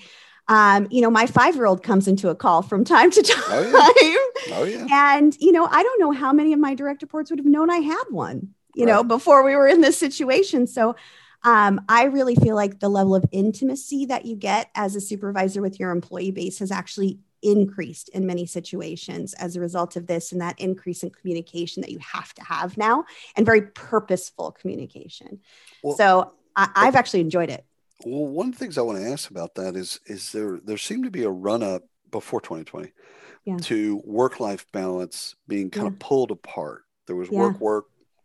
Um, 0.49 0.89
you 0.91 1.01
know, 1.01 1.11
my 1.11 1.27
five 1.27 1.55
year 1.55 1.67
old 1.67 1.83
comes 1.83 2.09
into 2.09 2.31
a 2.31 2.35
call 2.35 2.63
from 2.63 2.85
time 2.85 3.11
to 3.11 3.23
time. 3.23 3.45
Oh, 3.51 3.93
yeah. 4.47 4.55
Oh, 4.55 4.65
yeah. 4.65 5.17
And, 5.17 5.37
you 5.41 5.53
know, 5.53 5.67
I 5.67 5.83
don't 5.83 6.01
know 6.01 6.11
how 6.11 6.33
many 6.33 6.53
of 6.53 6.59
my 6.59 6.75
direct 6.75 7.03
reports 7.03 7.31
would 7.31 7.39
have 7.39 7.47
known 7.47 7.71
I 7.71 7.79
had 7.79 8.05
one, 8.11 8.55
you 8.75 8.87
right. 8.87 8.93
know, 8.93 9.05
before 9.05 9.45
we 9.45 9.55
were 9.55 9.67
in 9.67 9.81
this 9.81 9.99
situation. 9.99 10.67
So 10.67 10.97
um, 11.43 11.81
I 11.89 12.05
really 12.05 12.35
feel 12.35 12.57
like 12.57 12.81
the 12.81 12.89
level 12.89 13.15
of 13.15 13.25
intimacy 13.31 14.07
that 14.07 14.25
you 14.25 14.37
get 14.37 14.71
as 14.75 14.97
a 14.97 15.01
supervisor 15.01 15.61
with 15.61 15.79
your 15.79 15.91
employee 15.91 16.31
base 16.31 16.59
has 16.59 16.71
actually 16.71 17.19
increased 17.43 18.09
in 18.11 18.27
many 18.27 18.47
situations 18.47 19.35
as 19.35 19.55
a 19.55 19.61
result 19.61 19.97
of 19.97 20.07
this 20.07 20.33
and 20.33 20.41
that 20.41 20.59
increase 20.59 21.03
in 21.03 21.11
communication 21.11 21.81
that 21.83 21.91
you 21.91 21.99
have 22.01 22.35
to 22.35 22.43
have 22.43 22.77
now 22.77 23.05
and 23.37 23.47
very 23.47 23.63
purposeful 23.63 24.53
communication. 24.53 25.41
Well, 25.83 25.97
so 25.97 26.33
I, 26.57 26.69
I've 26.75 26.97
actually 26.97 27.21
enjoyed 27.21 27.51
it. 27.51 27.65
Well, 28.05 28.27
one 28.27 28.49
of 28.49 28.53
the 28.53 28.59
things 28.59 28.79
I 28.79 28.83
want 28.83 28.99
to 28.99 29.11
ask 29.11 29.31
about 29.31 29.55
that 29.57 29.77
is 29.77 30.01
is 30.07 30.33
there 30.33 30.61
there 30.65 30.79
seemed 30.79 31.05
to 31.05 31.11
be 31.11 31.25
a 31.25 31.31
run 31.31 31.63
up 31.63 31.83
before 32.11 32.41
2020 32.41 32.93
yeah. 33.45 33.57
to 33.59 34.01
work 34.05 34.41
life 34.41 34.67
balance 34.73 35.35
being 35.47 35.71
kind 35.71 35.87
yeah. 35.87 35.93
of 35.93 35.99
pulled 35.99 36.31
apart. 36.31 36.83
There 37.07 37.17
was 37.17 37.29
yeah. 37.31 37.41
work 37.41 37.61
work 37.61 37.85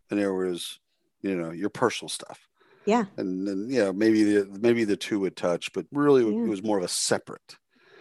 and 0.09 0.19
there 0.19 0.33
was 0.33 0.79
you 1.21 1.35
know 1.35 1.51
your 1.51 1.69
personal 1.69 2.09
stuff. 2.09 2.47
Yeah. 2.85 3.05
And 3.17 3.47
then 3.47 3.67
yeah, 3.69 3.91
maybe 3.91 4.23
the 4.23 4.59
maybe 4.59 4.83
the 4.83 4.97
two 4.97 5.19
would 5.21 5.35
touch, 5.35 5.71
but 5.73 5.85
really 5.91 6.23
it 6.23 6.49
was 6.49 6.63
more 6.63 6.77
of 6.77 6.83
a 6.83 6.89
separate. 6.89 7.57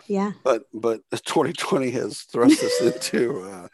Yeah. 0.06 0.32
But 0.42 0.64
but 0.74 1.00
2020 1.10 1.90
has 1.92 2.22
thrust 2.22 2.62
us 2.62 2.80
into 2.80 3.42
uh, 3.42 3.68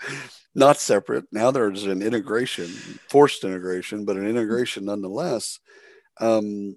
not 0.54 0.78
separate. 0.78 1.24
Now 1.32 1.50
there's 1.50 1.84
an 1.84 2.02
integration, 2.02 2.66
forced 3.08 3.44
integration, 3.44 4.04
but 4.04 4.16
an 4.16 4.26
integration 4.26 4.84
nonetheless. 4.84 5.58
Um, 6.20 6.76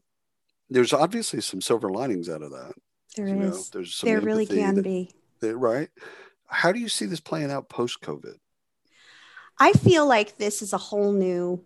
there's 0.71 0.93
obviously 0.93 1.41
some 1.41 1.61
silver 1.61 1.91
linings 1.91 2.29
out 2.29 2.41
of 2.41 2.51
that. 2.51 2.73
There 3.15 3.27
you 3.27 3.41
is. 3.41 3.51
Know, 3.51 3.79
there's 3.79 3.93
some 3.93 4.09
there 4.09 4.21
really 4.21 4.45
can 4.45 4.75
that, 4.75 4.83
be. 4.83 5.11
That, 5.41 5.57
right. 5.57 5.89
How 6.47 6.71
do 6.71 6.79
you 6.79 6.87
see 6.87 7.05
this 7.05 7.19
playing 7.19 7.51
out 7.51 7.69
post 7.69 8.01
COVID? 8.01 8.35
I 9.59 9.73
feel 9.73 10.07
like 10.07 10.37
this 10.37 10.61
is 10.61 10.73
a 10.73 10.77
whole 10.77 11.11
new 11.11 11.63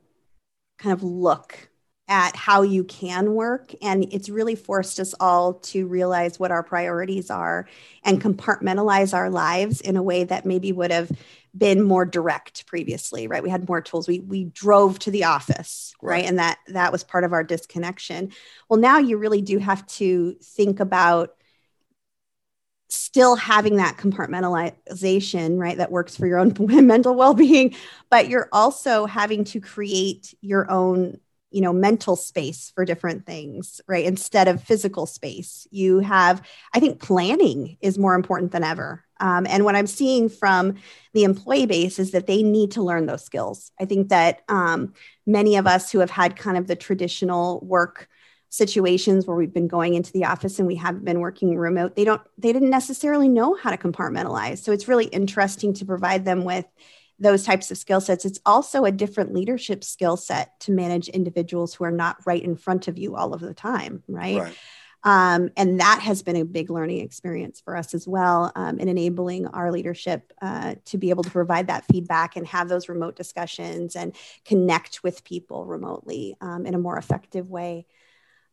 kind 0.80 0.92
of 0.92 1.04
look 1.04 1.70
at 2.08 2.36
how 2.36 2.62
you 2.62 2.84
can 2.84 3.34
work. 3.34 3.74
And 3.82 4.12
it's 4.14 4.30
really 4.30 4.56
forced 4.56 5.00
us 5.00 5.16
all 5.20 5.54
to 5.54 5.88
realize 5.88 6.40
what 6.40 6.52
our 6.52 6.64
priorities 6.64 7.30
are 7.30 7.68
and 8.04 8.22
compartmentalize 8.22 9.14
our 9.14 9.30
lives 9.30 9.82
in 9.82 9.98
a 9.98 10.04
way 10.04 10.24
that 10.24 10.46
maybe 10.46 10.72
would 10.72 10.92
have 10.92 11.12
been 11.58 11.82
more 11.82 12.06
direct 12.06 12.66
previously 12.66 13.28
right? 13.28 13.44
We 13.44 13.50
had 13.50 13.68
more 13.68 13.82
tools. 13.82 14.08
We 14.08 14.20
we 14.20 14.46
drove 14.46 15.00
to 15.00 15.12
the 15.12 15.24
office 15.24 15.94
right. 16.02 16.12
right, 16.12 16.26
and 16.26 16.40
that 16.40 16.60
that 16.68 16.92
was 16.92 17.04
part 17.04 17.24
of 17.24 17.34
our 17.34 17.44
disconnection. 17.44 18.32
Well 18.70 18.80
now 18.80 18.98
you 18.98 19.18
really 19.18 19.42
do 19.42 19.58
have 19.60 19.86
to 19.88 20.34
think 20.42 20.80
about 20.80 21.36
still 22.90 23.36
having 23.36 23.78
that 23.78 23.98
compartmentalization 23.98 25.58
right 25.58 25.78
that 25.78 25.92
works 25.92 26.16
for 26.16 26.28
your 26.28 26.38
own 26.38 26.54
mental 26.60 27.16
well-being 27.16 27.74
but 28.12 28.30
you're 28.30 28.48
also 28.52 29.06
having 29.06 29.44
to 29.44 29.60
create 29.60 30.36
your 30.42 30.70
own 30.70 31.20
you 31.56 31.62
know 31.62 31.72
mental 31.72 32.18
space 32.18 32.74
for 32.76 32.84
different 32.84 33.26
things 33.26 33.80
right 33.88 34.06
instead 34.06 34.50
of 34.50 34.62
physical 34.62 35.06
space. 35.06 35.68
You 35.72 36.00
have 36.00 36.42
i 36.74 36.82
think 36.82 37.02
planning 37.02 37.78
is 37.80 37.98
more 37.98 38.14
important 38.14 38.52
than 38.52 38.64
ever 38.64 39.05
um, 39.20 39.46
and 39.48 39.64
what 39.64 39.76
i'm 39.76 39.88
seeing 39.88 40.30
from 40.30 40.76
the 41.14 41.24
employee 41.24 41.66
base 41.66 42.00
is 42.00 42.12
that 42.12 42.28
they 42.28 42.44
need 42.44 42.72
to 42.72 42.82
learn 42.82 43.06
those 43.06 43.24
skills 43.24 43.72
i 43.80 43.86
think 43.86 44.10
that 44.10 44.42
um, 44.50 44.94
many 45.26 45.56
of 45.56 45.68
us 45.68 45.92
who 45.92 46.00
have 46.00 46.12
had 46.12 46.36
kind 46.36 46.58
of 46.58 46.68
the 46.68 46.76
traditional 46.76 47.60
work 47.62 48.10
situations 48.50 49.26
where 49.26 49.36
we've 49.36 49.54
been 49.54 49.68
going 49.68 49.96
into 49.96 50.14
the 50.14 50.24
office 50.24 50.60
and 50.60 50.68
we 50.68 50.76
have 50.76 51.04
been 51.04 51.20
working 51.20 51.58
remote 51.58 51.96
they 51.96 52.06
don't 52.06 52.22
they 52.38 52.54
didn't 52.54 52.70
necessarily 52.70 53.28
know 53.28 53.56
how 53.56 53.70
to 53.70 53.78
compartmentalize 53.78 54.60
so 54.60 54.72
it's 54.72 54.88
really 54.88 55.06
interesting 55.06 55.74
to 55.74 55.86
provide 55.86 56.24
them 56.24 56.44
with 56.46 56.66
those 57.20 57.44
types 57.44 57.72
of 57.72 57.78
skill 57.78 58.02
sets. 58.02 58.26
It's 58.26 58.40
also 58.46 58.86
a 58.86 58.92
different 58.92 59.34
leadership 59.34 59.84
skill 59.84 60.18
set 60.18 60.60
to 60.62 60.72
manage 60.72 61.08
individuals 61.10 61.74
who 61.74 61.86
are 61.86 61.92
not 61.92 62.18
right 62.26 62.44
in 62.44 62.56
front 62.56 62.88
of 62.88 62.98
you 62.98 63.16
all 63.16 63.34
of 63.34 63.42
the 63.42 63.54
time, 63.54 64.04
right? 64.08 64.42
right. 64.42 64.58
Um, 65.06 65.52
and 65.56 65.80
that 65.80 66.00
has 66.02 66.24
been 66.24 66.36
a 66.36 66.44
big 66.44 66.72
learning 66.72 67.02
experience 67.02 67.62
for 67.62 67.78
us 67.78 67.94
as 67.94 68.08
well 68.08 68.52
um, 68.56 68.80
in 68.80 68.90
enabling 68.90 69.46
our 69.46 69.72
leadership 69.72 70.34
uh, 70.42 70.76
to 70.86 70.98
be 70.98 71.12
able 71.12 71.24
to 71.24 71.30
provide 71.30 71.68
that 71.68 71.86
feedback 71.86 72.36
and 72.36 72.48
have 72.48 72.70
those 72.70 72.90
remote 72.90 73.16
discussions 73.16 73.96
and 73.96 74.16
connect 74.46 75.04
with 75.04 75.24
people 75.24 75.66
remotely 75.66 76.36
um, 76.42 76.66
in 76.66 76.74
a 76.74 76.80
more 76.80 76.98
effective 76.98 77.52
way. 77.52 77.86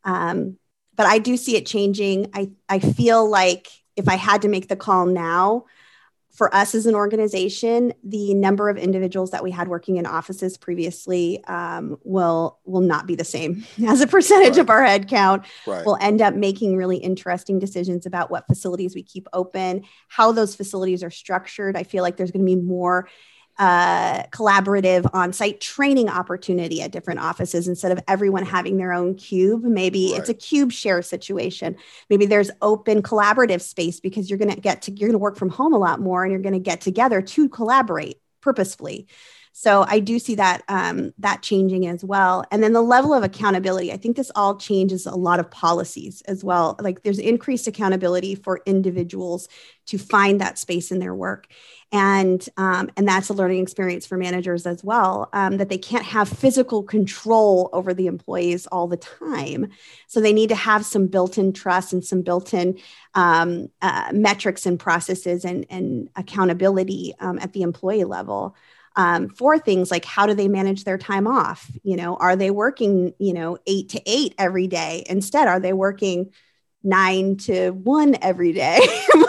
Um, 0.04 0.58
but 0.94 1.06
I 1.06 1.18
do 1.18 1.38
see 1.38 1.56
it 1.56 1.64
changing. 1.64 2.30
I, 2.34 2.50
I 2.68 2.80
feel 2.80 3.26
like 3.26 3.68
if 3.96 4.06
I 4.06 4.16
had 4.16 4.42
to 4.42 4.48
make 4.48 4.68
the 4.68 4.76
call 4.76 5.06
now, 5.06 5.64
for 6.32 6.54
us 6.54 6.74
as 6.74 6.86
an 6.86 6.94
organization, 6.94 7.92
the 8.02 8.32
number 8.32 8.70
of 8.70 8.78
individuals 8.78 9.30
that 9.32 9.44
we 9.44 9.50
had 9.50 9.68
working 9.68 9.98
in 9.98 10.06
offices 10.06 10.56
previously 10.56 11.44
um, 11.44 11.98
will 12.04 12.58
will 12.64 12.80
not 12.80 13.06
be 13.06 13.14
the 13.14 13.24
same 13.24 13.64
as 13.86 14.00
a 14.00 14.06
percentage 14.06 14.56
right. 14.56 14.58
of 14.58 14.70
our 14.70 14.80
headcount. 14.80 15.44
Right. 15.66 15.84
We'll 15.84 15.98
end 16.00 16.22
up 16.22 16.34
making 16.34 16.76
really 16.76 16.96
interesting 16.96 17.58
decisions 17.58 18.06
about 18.06 18.30
what 18.30 18.46
facilities 18.46 18.94
we 18.94 19.02
keep 19.02 19.28
open, 19.34 19.84
how 20.08 20.32
those 20.32 20.54
facilities 20.54 21.02
are 21.02 21.10
structured. 21.10 21.76
I 21.76 21.82
feel 21.82 22.02
like 22.02 22.16
there's 22.16 22.30
going 22.30 22.46
to 22.46 22.56
be 22.56 22.60
more 22.60 23.08
uh, 23.58 24.24
collaborative 24.28 25.08
on-site 25.12 25.60
training 25.60 26.08
opportunity 26.08 26.80
at 26.80 26.90
different 26.90 27.20
offices 27.20 27.68
instead 27.68 27.92
of 27.92 28.00
everyone 28.08 28.44
having 28.44 28.76
their 28.76 28.92
own 28.92 29.14
cube. 29.14 29.62
Maybe 29.62 30.10
right. 30.12 30.20
it's 30.20 30.28
a 30.28 30.34
cube 30.34 30.72
share 30.72 31.02
situation. 31.02 31.76
Maybe 32.08 32.26
there's 32.26 32.50
open 32.60 33.02
collaborative 33.02 33.60
space 33.60 34.00
because 34.00 34.30
you're 34.30 34.38
going 34.38 34.54
to 34.54 34.60
get 34.60 34.82
to 34.82 34.92
you're 34.92 35.08
going 35.08 35.12
to 35.12 35.18
work 35.18 35.36
from 35.36 35.50
home 35.50 35.74
a 35.74 35.78
lot 35.78 36.00
more 36.00 36.24
and 36.24 36.32
you're 36.32 36.40
going 36.40 36.54
to 36.54 36.58
get 36.58 36.80
together 36.80 37.20
to 37.22 37.48
collaborate 37.48 38.20
purposefully 38.40 39.06
so 39.54 39.84
I 39.86 40.00
do 40.00 40.18
see 40.18 40.34
that 40.36 40.62
um, 40.68 41.12
that 41.18 41.42
changing 41.42 41.86
as 41.86 42.02
well. 42.02 42.44
And 42.50 42.62
then 42.62 42.72
the 42.72 42.80
level 42.80 43.12
of 43.12 43.22
accountability, 43.22 43.92
I 43.92 43.98
think 43.98 44.16
this 44.16 44.32
all 44.34 44.56
changes 44.56 45.04
a 45.04 45.14
lot 45.14 45.40
of 45.40 45.50
policies 45.50 46.22
as 46.22 46.42
well. 46.42 46.76
Like 46.80 47.02
there's 47.02 47.18
increased 47.18 47.66
accountability 47.66 48.34
for 48.34 48.62
individuals 48.64 49.48
to 49.86 49.98
find 49.98 50.40
that 50.40 50.58
space 50.58 50.90
in 50.90 51.00
their 51.00 51.14
work. 51.14 51.48
And 51.92 52.46
um, 52.56 52.90
and 52.96 53.06
that's 53.06 53.28
a 53.28 53.34
learning 53.34 53.62
experience 53.62 54.06
for 54.06 54.16
managers 54.16 54.66
as 54.66 54.82
well. 54.82 55.28
Um, 55.34 55.58
that 55.58 55.68
they 55.68 55.76
can't 55.76 56.06
have 56.06 56.30
physical 56.30 56.82
control 56.82 57.68
over 57.74 57.92
the 57.92 58.06
employees 58.06 58.66
all 58.68 58.88
the 58.88 58.96
time, 58.96 59.68
so 60.06 60.18
they 60.18 60.32
need 60.32 60.48
to 60.48 60.54
have 60.54 60.86
some 60.86 61.08
built-in 61.08 61.52
trust 61.52 61.92
and 61.92 62.02
some 62.02 62.22
built-in 62.22 62.78
um, 63.14 63.68
uh, 63.82 64.10
metrics 64.14 64.64
and 64.64 64.80
processes 64.80 65.44
and 65.44 65.66
and 65.68 66.08
accountability 66.16 67.12
um, 67.20 67.38
at 67.38 67.52
the 67.52 67.60
employee 67.60 68.04
level 68.04 68.56
um, 68.96 69.28
for 69.28 69.58
things 69.58 69.90
like 69.90 70.04
how 70.04 70.26
do 70.26 70.34
they 70.34 70.48
manage 70.48 70.84
their 70.84 70.98
time 70.98 71.26
off? 71.26 71.70
You 71.82 71.96
know, 71.96 72.16
are 72.16 72.36
they 72.36 72.50
working, 72.50 73.14
you 73.18 73.32
know, 73.32 73.58
eight 73.66 73.90
to 73.90 74.02
eight 74.06 74.34
every 74.38 74.66
day? 74.66 75.04
Instead, 75.08 75.48
are 75.48 75.60
they 75.60 75.72
working 75.72 76.32
nine 76.82 77.36
to 77.36 77.70
one 77.70 78.16
every 78.20 78.52
day? 78.52 78.80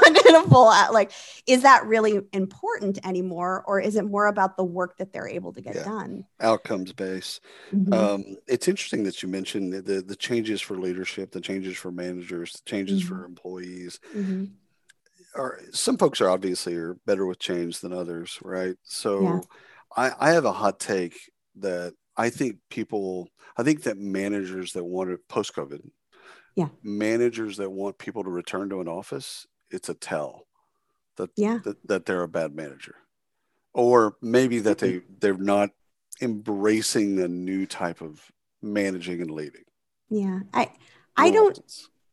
full 0.53 0.69
out? 0.69 0.93
like, 0.93 1.11
is 1.47 1.63
that 1.63 1.85
really 1.85 2.21
important 2.31 3.05
anymore? 3.05 3.63
Or 3.67 3.79
is 3.79 3.95
it 3.95 4.05
more 4.05 4.27
about 4.27 4.57
the 4.57 4.63
work 4.63 4.97
that 4.97 5.11
they're 5.11 5.27
able 5.27 5.53
to 5.53 5.61
get 5.61 5.75
yeah. 5.75 5.83
done? 5.83 6.25
Outcomes 6.39 6.93
based. 6.93 7.41
Mm-hmm. 7.73 7.93
Um, 7.93 8.37
it's 8.47 8.67
interesting 8.67 9.03
that 9.03 9.21
you 9.23 9.29
mentioned 9.29 9.73
the, 9.73 9.81
the, 9.81 10.01
the, 10.01 10.15
changes 10.15 10.61
for 10.61 10.77
leadership, 10.77 11.31
the 11.31 11.41
changes 11.41 11.77
for 11.77 11.91
managers, 11.91 12.53
the 12.53 12.69
changes 12.69 13.03
mm-hmm. 13.03 13.15
for 13.15 13.25
employees. 13.25 13.99
Mm-hmm 14.15 14.45
are 15.35 15.59
some 15.71 15.97
folks 15.97 16.21
are 16.21 16.29
obviously 16.29 16.75
are 16.75 16.97
better 17.05 17.25
with 17.25 17.39
change 17.39 17.79
than 17.79 17.93
others, 17.93 18.39
right? 18.41 18.75
So 18.83 19.21
yeah. 19.21 19.39
I, 19.95 20.11
I 20.19 20.31
have 20.31 20.45
a 20.45 20.51
hot 20.51 20.79
take 20.79 21.17
that 21.57 21.93
I 22.15 22.29
think 22.29 22.57
people, 22.69 23.29
I 23.57 23.63
think 23.63 23.83
that 23.83 23.97
managers 23.97 24.73
that 24.73 24.83
want 24.83 25.09
to 25.09 25.19
post 25.29 25.55
COVID, 25.55 25.81
yeah, 26.55 26.69
managers 26.83 27.57
that 27.57 27.71
want 27.71 27.97
people 27.97 28.23
to 28.23 28.29
return 28.29 28.69
to 28.69 28.81
an 28.81 28.87
office, 28.87 29.47
it's 29.71 29.89
a 29.89 29.95
tell 29.95 30.47
that 31.17 31.31
yeah. 31.35 31.59
that, 31.63 31.87
that 31.87 32.05
they're 32.05 32.23
a 32.23 32.27
bad 32.27 32.55
manager, 32.55 32.95
or 33.73 34.15
maybe 34.21 34.59
that 34.59 34.77
mm-hmm. 34.77 34.99
they 34.99 35.01
they're 35.19 35.37
not 35.37 35.71
embracing 36.21 37.19
a 37.19 37.27
new 37.27 37.65
type 37.65 38.01
of 38.01 38.21
managing 38.61 39.21
and 39.21 39.31
leading. 39.31 39.63
Yeah, 40.09 40.41
I 40.53 40.71
I 41.17 41.31
don't. 41.31 41.59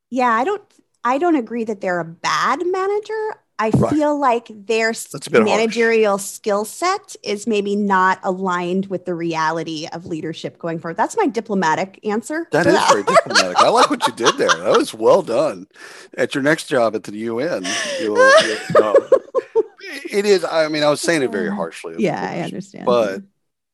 Yeah, 0.09 0.31
I 0.31 0.45
don't 0.45 0.63
I 1.05 1.19
don't 1.19 1.37
agree 1.37 1.65
that 1.65 1.81
they're 1.81 2.01
a 2.01 2.05
bad 2.05 2.61
manager. 2.67 3.37
I 3.59 3.71
Right. 3.77 3.93
feel 3.93 4.19
like 4.19 4.49
their 4.51 4.89
s- 4.91 5.09
That's 5.09 5.27
a 5.27 5.31
bit 5.31 5.41
harsh. 5.43 5.51
managerial 5.51 6.17
skill 6.17 6.65
set 6.65 7.15
is 7.23 7.47
maybe 7.47 7.77
not 7.77 8.19
aligned 8.23 8.87
with 8.87 9.05
the 9.05 9.15
reality 9.15 9.87
of 9.93 10.07
leadership 10.07 10.59
going 10.59 10.79
forward. 10.79 10.97
That's 10.97 11.15
my 11.17 11.27
diplomatic 11.27 12.01
answer. 12.05 12.49
That 12.53 12.63
to 12.63 12.73
very 12.73 13.03
diplomatic. 13.03 13.59
I 13.59 13.69
like 13.69 13.91
what 13.91 14.07
you 14.07 14.15
did 14.15 14.39
there. 14.39 14.49
That 14.49 14.79
was 14.79 14.95
well 14.95 15.21
done. 15.21 15.67
At 16.17 16.35
your 16.35 16.43
next 16.43 16.69
job 16.69 16.95
at 16.95 17.03
the 17.05 17.15
UN, 17.17 17.67
you'll, 18.01 18.17
you'll 18.17 18.59
no. 18.81 18.95
it 20.11 20.25
is. 20.25 20.43
I 20.45 20.69
mean, 20.69 20.83
I 20.83 20.89
was 20.89 21.03
saying 21.03 21.23
it 21.23 21.31
very 21.31 21.51
harshly. 21.51 21.97
yeah, 21.99 22.31
I 22.33 22.41
understand. 22.41 22.87
But 22.87 23.23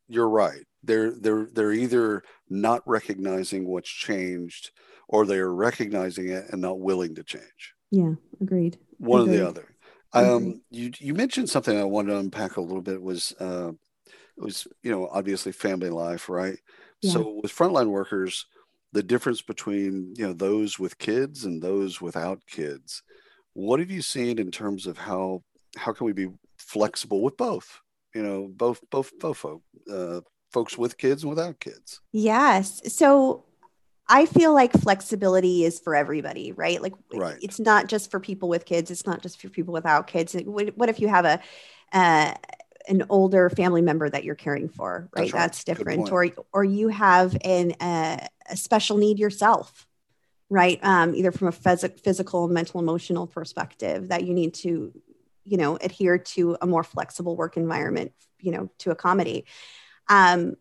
you're 0.09 0.29
right. 0.29 0.65
They're 0.83 1.11
they're 1.13 1.47
they're 1.53 1.73
either 1.73 2.23
not 2.49 2.83
recognizing 2.87 3.67
what's 3.69 3.89
changed, 3.89 4.71
or 5.09 5.25
they 5.25 5.39
are 5.39 5.53
recognizing 5.53 6.29
it 6.29 6.47
and 6.51 6.61
not 6.61 6.81
willing 6.81 7.15
to 7.15 7.23
change. 7.23 7.75
yeah, 7.91 8.13
agreed. 8.41 8.79
One 8.99 9.23
or 9.23 9.25
the 9.27 9.47
other. 9.47 9.77
Um, 10.13 10.63
you 10.71 10.93
you 10.99 11.15
mentioned 11.15 11.51
something 11.51 11.79
I 11.79 11.85
wanted 11.85 12.13
to 12.13 12.19
unpack 12.19 12.57
a 12.57 12.61
little 12.61 12.83
bit 12.83 13.03
was 13.03 13.35
uh, 13.39 13.73
it 14.37 14.43
was 14.43 14.67
you 14.83 14.91
know 14.91 15.09
obviously 15.13 15.53
family 15.53 15.91
life, 15.91 16.29
right? 16.29 16.59
Yeah. 17.03 17.13
So 17.13 17.41
with 17.43 17.53
frontline 17.53 17.89
workers, 17.89 18.47
the 18.93 19.03
difference 19.03 19.43
between 19.43 20.15
you 20.17 20.27
know 20.27 20.33
those 20.33 20.79
with 20.79 20.99
kids 20.99 21.45
and 21.45 21.63
those 21.63 22.01
without 22.01 22.41
kids, 22.47 23.03
what 23.53 23.81
have 23.81 23.91
you 23.91 24.03
seen 24.03 24.39
in 24.39 24.51
terms 24.51 24.87
of 24.87 24.97
how 24.97 25.43
how 25.77 25.93
can 25.93 26.07
we 26.07 26.13
be 26.13 26.29
flexible 26.59 27.23
with 27.23 27.37
both? 27.37 27.81
You 28.15 28.23
know, 28.23 28.49
both 28.49 28.81
both 28.91 29.13
both 29.19 29.39
folk, 29.39 29.63
uh, 29.93 30.21
folks 30.53 30.79
with 30.79 30.97
kids 30.97 31.23
and 31.23 31.31
without 31.31 31.61
kids. 31.61 32.01
Yes. 32.13 32.81
So 32.95 33.46
I 34.09 34.27
feel 34.27 34.55
like 34.55 34.73
flexibility 34.73 35.65
is 35.65 35.81
for 35.81 35.95
everybody, 35.95 36.53
right? 36.53 36.81
Like 36.81 36.95
Right. 37.13 37.39
it's 37.43 37.59
not 37.59 37.89
just 37.89 38.11
for 38.11 38.21
people 38.21 38.49
with 38.49 38.65
kids. 38.65 38.91
It's 38.91 39.07
not 39.07 39.23
just 39.23 39.41
for 39.41 39.49
people 39.49 39.73
without 39.73 40.07
kids. 40.07 40.35
What 40.35 40.89
if 40.89 41.01
you 41.01 41.09
have 41.09 41.25
a 41.25 41.41
uh, 41.93 42.35
an 42.89 43.05
older 43.09 43.51
family 43.51 43.83
member 43.83 44.09
that 44.09 44.25
you're 44.25 44.37
caring 44.37 44.69
for, 44.69 45.09
right? 45.17 45.25
That's 45.25 45.33
right. 45.33 45.41
That's, 45.41 45.65
different. 45.65 46.13
Or 46.13 46.29
or 46.53 46.65
you 46.65 46.89
have 46.89 47.37
an 47.43 47.73
uh, 47.81 48.27
a 48.49 48.57
special 48.57 48.97
need 48.97 49.19
yourself, 49.19 49.87
right? 50.49 50.79
Um, 50.83 51.15
either 51.15 51.33
from 51.33 51.49
a 51.49 51.53
phys- 51.53 52.01
physical, 52.01 52.49
mental, 52.49 52.81
emotional 52.81 53.27
perspective 53.27 54.09
that 54.09 54.25
you 54.25 54.35
need 54.35 54.55
to, 54.55 54.93
you 55.45 55.57
know, 55.57 55.77
adhere 55.77 56.19
to 56.19 56.57
a 56.61 56.67
more 56.67 56.85
flexible 56.85 57.37
work 57.37 57.57
environment, 57.57 58.13
you 58.41 58.53
know, 58.53 58.71
to 58.79 58.91
accommodate. 58.91 59.47
Um, 60.09 60.57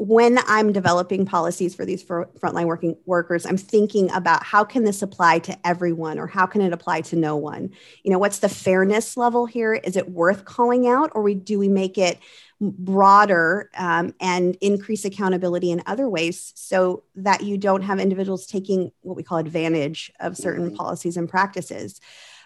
when 0.00 0.38
I'm 0.46 0.72
developing 0.72 1.26
policies 1.26 1.74
for 1.74 1.84
these 1.84 2.02
fr- 2.02 2.22
frontline 2.38 2.64
working 2.64 2.96
workers, 3.04 3.44
I'm 3.44 3.58
thinking 3.58 4.10
about 4.12 4.42
how 4.42 4.64
can 4.64 4.84
this 4.84 5.02
apply 5.02 5.40
to 5.40 5.66
everyone 5.66 6.18
or 6.18 6.26
how 6.26 6.46
can 6.46 6.62
it 6.62 6.72
apply 6.72 7.02
to 7.02 7.16
no 7.16 7.36
one? 7.36 7.70
You 8.02 8.10
know, 8.10 8.18
what's 8.18 8.38
the 8.38 8.48
fairness 8.48 9.18
level 9.18 9.44
here? 9.44 9.74
Is 9.74 9.96
it 9.96 10.08
worth 10.08 10.46
calling 10.46 10.86
out 10.86 11.12
or 11.14 11.22
we, 11.22 11.34
do 11.34 11.58
we 11.58 11.68
make 11.68 11.98
it 11.98 12.18
broader 12.62 13.68
um, 13.76 14.14
and 14.22 14.56
increase 14.62 15.04
accountability 15.04 15.70
in 15.70 15.82
other 15.84 16.08
ways 16.08 16.54
so 16.56 17.02
that 17.16 17.42
you 17.42 17.58
don't 17.58 17.82
have 17.82 18.00
individuals 18.00 18.46
taking 18.46 18.92
what 19.02 19.18
we 19.18 19.22
call 19.22 19.36
advantage 19.36 20.10
of 20.18 20.34
certain 20.34 20.70
Mhm. 20.70 20.76
policies 20.76 21.18
and 21.18 21.28
practices? 21.28 22.00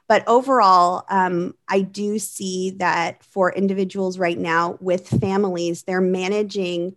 But 0.09 0.27
overall, 0.27 1.05
um, 1.09 1.55
I 1.69 1.83
do 1.83 2.19
see 2.19 2.71
that 2.79 3.23
for 3.25 3.53
individuals 3.53 4.19
right 4.19 4.39
now 4.39 4.77
with 4.81 5.09
families, 5.09 5.85
they're 5.85 6.01
managing 6.01 6.97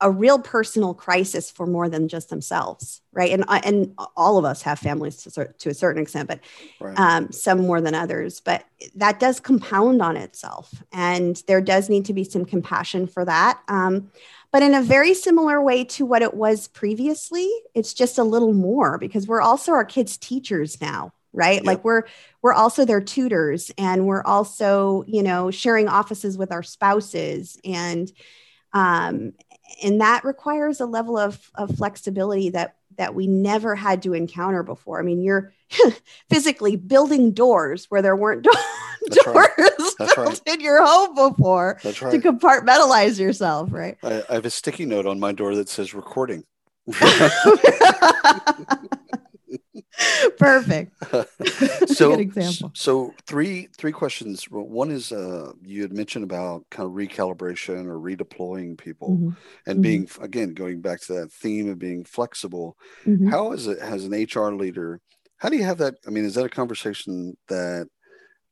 a 0.00 0.10
real 0.10 0.38
personal 0.38 0.94
crisis 0.94 1.50
for 1.50 1.66
more 1.66 1.88
than 1.88 2.08
just 2.08 2.30
themselves, 2.30 3.00
right? 3.12 3.30
And 3.32 3.44
uh, 3.48 3.60
and 3.64 3.94
all 4.16 4.38
of 4.38 4.44
us 4.44 4.62
have 4.62 4.78
families 4.78 5.16
to, 5.24 5.52
to 5.58 5.68
a 5.68 5.74
certain 5.74 6.02
extent, 6.02 6.28
but 6.28 6.40
Right. 6.80 6.98
um, 6.98 7.32
some 7.32 7.60
more 7.60 7.80
than 7.80 7.94
others. 7.94 8.40
But 8.40 8.64
that 8.94 9.20
does 9.20 9.40
compound 9.40 10.00
on 10.02 10.16
itself, 10.16 10.82
and 10.92 11.42
there 11.46 11.60
does 11.60 11.88
need 11.88 12.06
to 12.06 12.14
be 12.14 12.24
some 12.24 12.44
compassion 12.44 13.06
for 13.06 13.24
that. 13.24 13.60
Um, 13.68 14.10
but 14.52 14.62
in 14.62 14.74
a 14.74 14.82
very 14.82 15.14
similar 15.14 15.62
way 15.62 15.84
to 15.84 16.04
what 16.04 16.22
it 16.22 16.34
was 16.34 16.66
previously, 16.68 17.48
it's 17.74 17.94
just 17.94 18.18
a 18.18 18.24
little 18.24 18.52
more 18.52 18.98
because 18.98 19.26
we're 19.26 19.40
also 19.42 19.72
our 19.72 19.84
kids' 19.84 20.16
teachers 20.16 20.80
now, 20.80 21.12
right? 21.32 21.62
Yep. 21.62 21.64
Like 21.64 21.84
we're 21.84 22.04
we're 22.42 22.54
also 22.54 22.84
their 22.84 23.00
tutors, 23.00 23.70
and 23.78 24.06
we're 24.06 24.24
also 24.24 25.04
you 25.06 25.22
know 25.22 25.50
sharing 25.50 25.88
offices 25.88 26.38
with 26.38 26.52
our 26.52 26.62
spouses 26.62 27.58
and 27.64 28.10
um, 28.72 29.32
and 29.82 30.00
that 30.00 30.24
requires 30.24 30.80
a 30.80 30.86
level 30.86 31.18
of, 31.18 31.50
of 31.54 31.76
flexibility 31.76 32.50
that 32.50 32.76
that 32.96 33.14
we 33.14 33.26
never 33.26 33.74
had 33.74 34.02
to 34.02 34.12
encounter 34.12 34.62
before. 34.62 35.00
I 35.00 35.02
mean, 35.02 35.22
you're 35.22 35.54
physically 36.28 36.76
building 36.76 37.32
doors 37.32 37.86
where 37.88 38.02
there 38.02 38.16
weren't 38.16 38.42
do- 38.44 38.50
doors 39.10 39.26
right. 39.26 39.70
Built 39.98 40.16
right. 40.18 40.42
in 40.46 40.60
your 40.60 40.84
home 40.84 41.14
before 41.14 41.78
That's 41.82 41.98
to 41.98 42.18
compartmentalize 42.18 43.18
yourself, 43.18 43.72
right? 43.72 43.96
I, 44.02 44.22
I 44.28 44.34
have 44.34 44.44
a 44.44 44.50
sticky 44.50 44.86
note 44.86 45.06
on 45.06 45.18
my 45.18 45.32
door 45.32 45.54
that 45.54 45.68
says 45.68 45.94
recording. 45.94 46.44
Perfect. 50.38 50.92
So 51.86 52.24
so 52.74 53.16
three 53.26 53.68
three 53.76 53.92
questions. 53.92 54.44
One 54.50 54.90
is 54.90 55.12
uh 55.12 55.52
you 55.62 55.82
had 55.82 55.92
mentioned 55.92 56.24
about 56.24 56.64
kind 56.70 56.86
of 56.86 56.92
recalibration 56.94 57.86
or 57.86 57.98
redeploying 57.98 58.78
people 58.78 59.22
Mhm, 59.22 59.36
and 59.66 59.80
mhm. 59.80 59.80
being 59.80 60.08
again 60.20 60.54
going 60.54 60.80
back 60.80 61.00
to 61.02 61.14
that 61.14 61.32
theme 61.32 61.68
of 61.68 61.78
being 61.78 62.04
flexible. 62.04 62.76
Mhm. 63.04 63.34
how 63.34 63.52
is 63.52 63.66
it 63.66 63.78
as 63.78 64.04
an 64.04 64.12
hr 64.12 64.54
leader 64.56 65.00
how 65.38 65.48
do 65.48 65.56
you 65.56 65.64
have 65.64 65.78
that 65.78 65.94
i 66.06 66.10
mean 66.10 66.24
is 66.24 66.34
that 66.34 66.44
a 66.46 66.48
conversation 66.48 67.36
that 67.48 67.86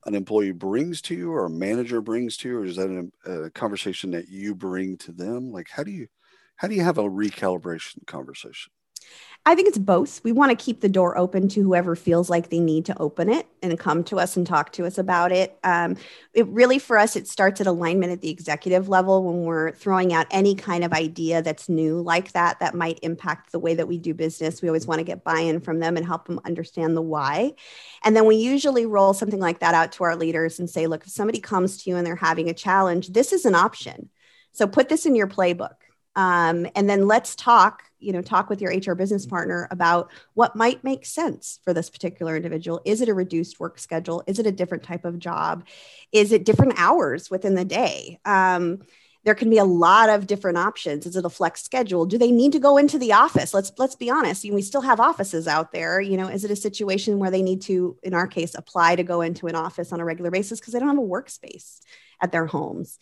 an 0.06 0.14
employee 0.14 0.52
brings 0.52 1.02
to 1.02 1.14
you 1.14 1.32
or 1.32 1.46
a 1.46 1.50
manager 1.50 2.00
brings 2.00 2.36
to 2.38 2.48
you 2.48 2.58
or 2.58 2.64
is 2.64 2.76
that 2.76 2.90
a, 3.26 3.30
a 3.46 3.50
conversation 3.50 4.10
that 4.12 4.28
you 4.28 4.54
bring 4.54 4.96
to 4.98 5.12
them? 5.12 5.50
Like 5.52 5.68
how 5.70 5.82
do 5.84 5.90
you 5.92 6.08
how 6.56 6.68
do 6.68 6.74
you 6.74 6.82
have 6.84 6.98
a 6.98 7.04
recalibration 7.04 8.06
conversation 8.06 8.72
I 9.48 9.54
think 9.54 9.66
it's 9.68 9.78
both. 9.78 10.22
We 10.24 10.32
want 10.32 10.50
to 10.50 10.62
keep 10.62 10.82
the 10.82 10.90
door 10.90 11.16
open 11.16 11.48
to 11.48 11.62
whoever 11.62 11.96
feels 11.96 12.28
like 12.28 12.50
they 12.50 12.60
need 12.60 12.84
to 12.84 12.98
open 13.00 13.30
it 13.30 13.46
and 13.62 13.78
come 13.78 14.04
to 14.04 14.18
us 14.18 14.36
and 14.36 14.46
talk 14.46 14.72
to 14.72 14.84
us 14.84 14.98
about 14.98 15.32
it. 15.32 15.58
Um, 15.64 15.96
it 16.34 16.46
really, 16.48 16.78
for 16.78 16.98
us, 16.98 17.16
it 17.16 17.26
starts 17.26 17.58
at 17.58 17.66
alignment 17.66 18.12
at 18.12 18.20
the 18.20 18.28
executive 18.28 18.90
level 18.90 19.24
when 19.24 19.44
we're 19.44 19.72
throwing 19.72 20.12
out 20.12 20.26
any 20.30 20.54
kind 20.54 20.84
of 20.84 20.92
idea 20.92 21.40
that's 21.40 21.66
new 21.66 21.98
like 22.02 22.32
that, 22.32 22.60
that 22.60 22.74
might 22.74 22.98
impact 23.02 23.50
the 23.50 23.58
way 23.58 23.74
that 23.74 23.88
we 23.88 23.96
do 23.96 24.12
business. 24.12 24.60
We 24.60 24.68
always 24.68 24.86
want 24.86 24.98
to 24.98 25.04
get 25.04 25.24
buy 25.24 25.40
in 25.40 25.60
from 25.60 25.80
them 25.80 25.96
and 25.96 26.04
help 26.04 26.26
them 26.26 26.40
understand 26.44 26.94
the 26.94 27.00
why. 27.00 27.54
And 28.04 28.14
then 28.14 28.26
we 28.26 28.36
usually 28.36 28.84
roll 28.84 29.14
something 29.14 29.40
like 29.40 29.60
that 29.60 29.72
out 29.72 29.92
to 29.92 30.04
our 30.04 30.14
leaders 30.14 30.58
and 30.58 30.68
say, 30.68 30.86
look, 30.86 31.06
if 31.06 31.10
somebody 31.10 31.40
comes 31.40 31.82
to 31.82 31.88
you 31.88 31.96
and 31.96 32.06
they're 32.06 32.16
having 32.16 32.50
a 32.50 32.54
challenge, 32.54 33.14
this 33.14 33.32
is 33.32 33.46
an 33.46 33.54
option. 33.54 34.10
So 34.52 34.66
put 34.66 34.90
this 34.90 35.06
in 35.06 35.14
your 35.14 35.26
playbook. 35.26 35.76
Um, 36.16 36.66
and 36.74 36.90
then 36.90 37.06
let's 37.06 37.34
talk 37.34 37.84
you 38.00 38.12
know 38.12 38.22
talk 38.22 38.48
with 38.48 38.60
your 38.60 38.72
hr 38.72 38.94
business 38.94 39.26
partner 39.26 39.68
about 39.70 40.10
what 40.34 40.56
might 40.56 40.84
make 40.84 41.04
sense 41.04 41.60
for 41.64 41.72
this 41.72 41.90
particular 41.90 42.36
individual. 42.36 42.80
Is 42.84 43.00
it 43.00 43.08
a 43.08 43.14
reduced 43.14 43.60
work 43.60 43.78
schedule? 43.78 44.22
Is 44.26 44.38
it 44.38 44.46
a 44.46 44.52
different 44.52 44.82
type 44.84 45.04
of 45.04 45.18
job? 45.18 45.64
Is 46.12 46.32
it 46.32 46.44
different 46.44 46.74
hours 46.76 47.30
within 47.30 47.54
the 47.54 47.64
day? 47.64 48.18
Um, 48.24 48.80
there 49.24 49.34
can 49.34 49.50
be 49.50 49.58
a 49.58 49.64
lot 49.64 50.08
of 50.08 50.26
different 50.26 50.58
options. 50.58 51.04
Is 51.04 51.16
it 51.16 51.24
a 51.24 51.30
flex 51.30 51.62
schedule? 51.62 52.06
Do 52.06 52.16
they 52.16 52.30
need 52.30 52.52
to 52.52 52.58
go 52.58 52.76
into 52.76 52.98
the 52.98 53.12
office? 53.12 53.52
Let's 53.52 53.72
let's 53.76 53.96
be 53.96 54.10
honest 54.10 54.44
we 54.44 54.62
still 54.62 54.80
have 54.80 55.00
offices 55.00 55.46
out 55.46 55.72
there. 55.72 56.00
You 56.00 56.16
know 56.16 56.28
is 56.28 56.44
it 56.44 56.50
a 56.50 56.56
situation 56.56 57.18
where 57.18 57.30
they 57.30 57.42
need 57.42 57.62
to 57.62 57.96
in 58.02 58.14
our 58.14 58.26
case 58.26 58.54
apply 58.54 58.96
to 58.96 59.02
go 59.02 59.20
into 59.20 59.46
an 59.46 59.54
office 59.54 59.92
on 59.92 60.00
a 60.00 60.04
regular 60.04 60.30
basis 60.30 60.60
because 60.60 60.72
they 60.72 60.78
don't 60.78 60.88
have 60.88 60.98
a 60.98 61.02
workspace 61.02 61.80
at 62.20 62.32
their 62.32 62.46
homes 62.46 62.98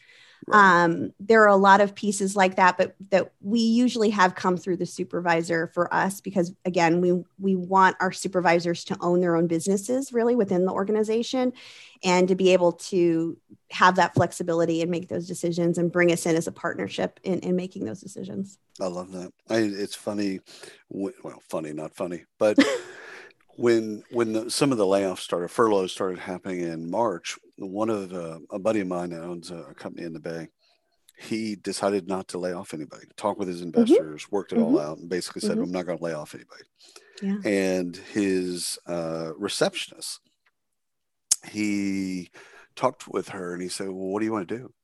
um, 0.53 1.13
there 1.19 1.43
are 1.43 1.49
a 1.49 1.57
lot 1.57 1.81
of 1.81 1.95
pieces 1.95 2.37
like 2.37 2.57
that, 2.57 2.79
but 2.79 2.95
that 3.11 3.33
we 3.41 3.61
usually 3.61 4.11
have 4.11 4.35
come 4.35 4.57
through 4.57 4.77
the 4.77 4.87
supervisor 4.87 5.67
for 5.75 5.93
us 5.93 6.21
because 6.21 6.55
again, 6.65 7.01
we 7.01 7.25
we 7.39 7.57
want 7.57 7.97
our 8.01 8.13
supervisors 8.13 8.85
to 8.85 8.97
own 9.01 9.21
their 9.21 9.37
own 9.37 9.49
businesses 9.49 10.13
really 10.13 10.37
within 10.37 10.65
the 10.65 10.73
organization 10.73 11.53
and 12.05 12.29
to 12.29 12.37
be 12.37 12.53
able 12.53 12.73
to 12.73 13.37
have 13.71 13.97
that 13.97 14.15
flexibility 14.15 14.83
and 14.83 14.91
make 14.91 15.09
those 15.09 15.27
decisions 15.27 15.79
and 15.79 15.91
bring 15.91 16.13
us 16.13 16.27
in 16.27 16.37
as 16.37 16.47
a 16.47 16.53
partnership 16.53 17.19
in, 17.25 17.41
in 17.41 17.57
making 17.57 17.85
those 17.85 18.01
decisions. 18.01 18.59
I 18.81 18.87
love 18.87 19.11
that. 19.13 19.33
I, 19.51 19.57
it's 19.59 19.97
funny. 19.97 20.41
Well, 20.89 21.43
funny, 21.49 21.73
not 21.73 21.97
funny, 21.97 22.25
but 22.39 22.57
when 23.57 24.05
when 24.11 24.33
the, 24.33 24.51
some 24.51 24.71
of 24.71 24.79
the 24.79 24.85
layoffs 24.85 25.19
started, 25.19 25.49
furloughs 25.49 25.93
started 25.93 26.21
happening 26.21 26.61
in 26.61 26.89
March. 26.91 27.37
One 27.59 27.89
of 27.91 28.13
uh, 28.13 28.41
a 28.51 28.59
buddy 28.59 28.81
of 28.81 28.87
mine 28.89 29.11
that 29.11 29.23
owns 29.23 29.51
a 29.51 29.73
company 29.75 30.05
in 30.05 30.13
the 30.13 30.21
Bay, 30.21 30.49
he 31.19 31.57
decided 31.57 32.07
not 32.07 32.29
to 32.29 32.39
lay 32.39 32.53
off 32.53 32.75
anybody. 32.75 33.07
Talked 33.17 33.39
with 33.39 33.49
his 33.49 33.63
investors, 33.63 34.31
worked 34.31 34.53
it 34.53 34.59
all 34.59 34.79
out, 34.79 34.99
and 34.99 35.09
basically 35.09 35.41
said, 35.41 35.57
Mhm. 35.57 35.63
"I'm 35.65 35.73
not 35.73 35.87
going 35.87 35.97
to 35.99 36.05
lay 36.05 36.13
off 36.13 36.35
anybody." 36.35 36.65
Yeah. 37.23 37.39
And 37.49 37.97
his 37.97 38.79
uh, 38.87 39.33
receptionist, 39.39 40.21
he 41.51 42.31
talked 42.75 43.09
with 43.09 43.31
her, 43.31 43.53
and 43.55 43.63
he 43.63 43.69
said, 43.69 43.87
"Well, 43.89 44.09
what 44.09 44.21
do 44.21 44.27
you 44.27 44.33
want 44.33 44.49
to 44.49 44.59
do?" 44.59 44.75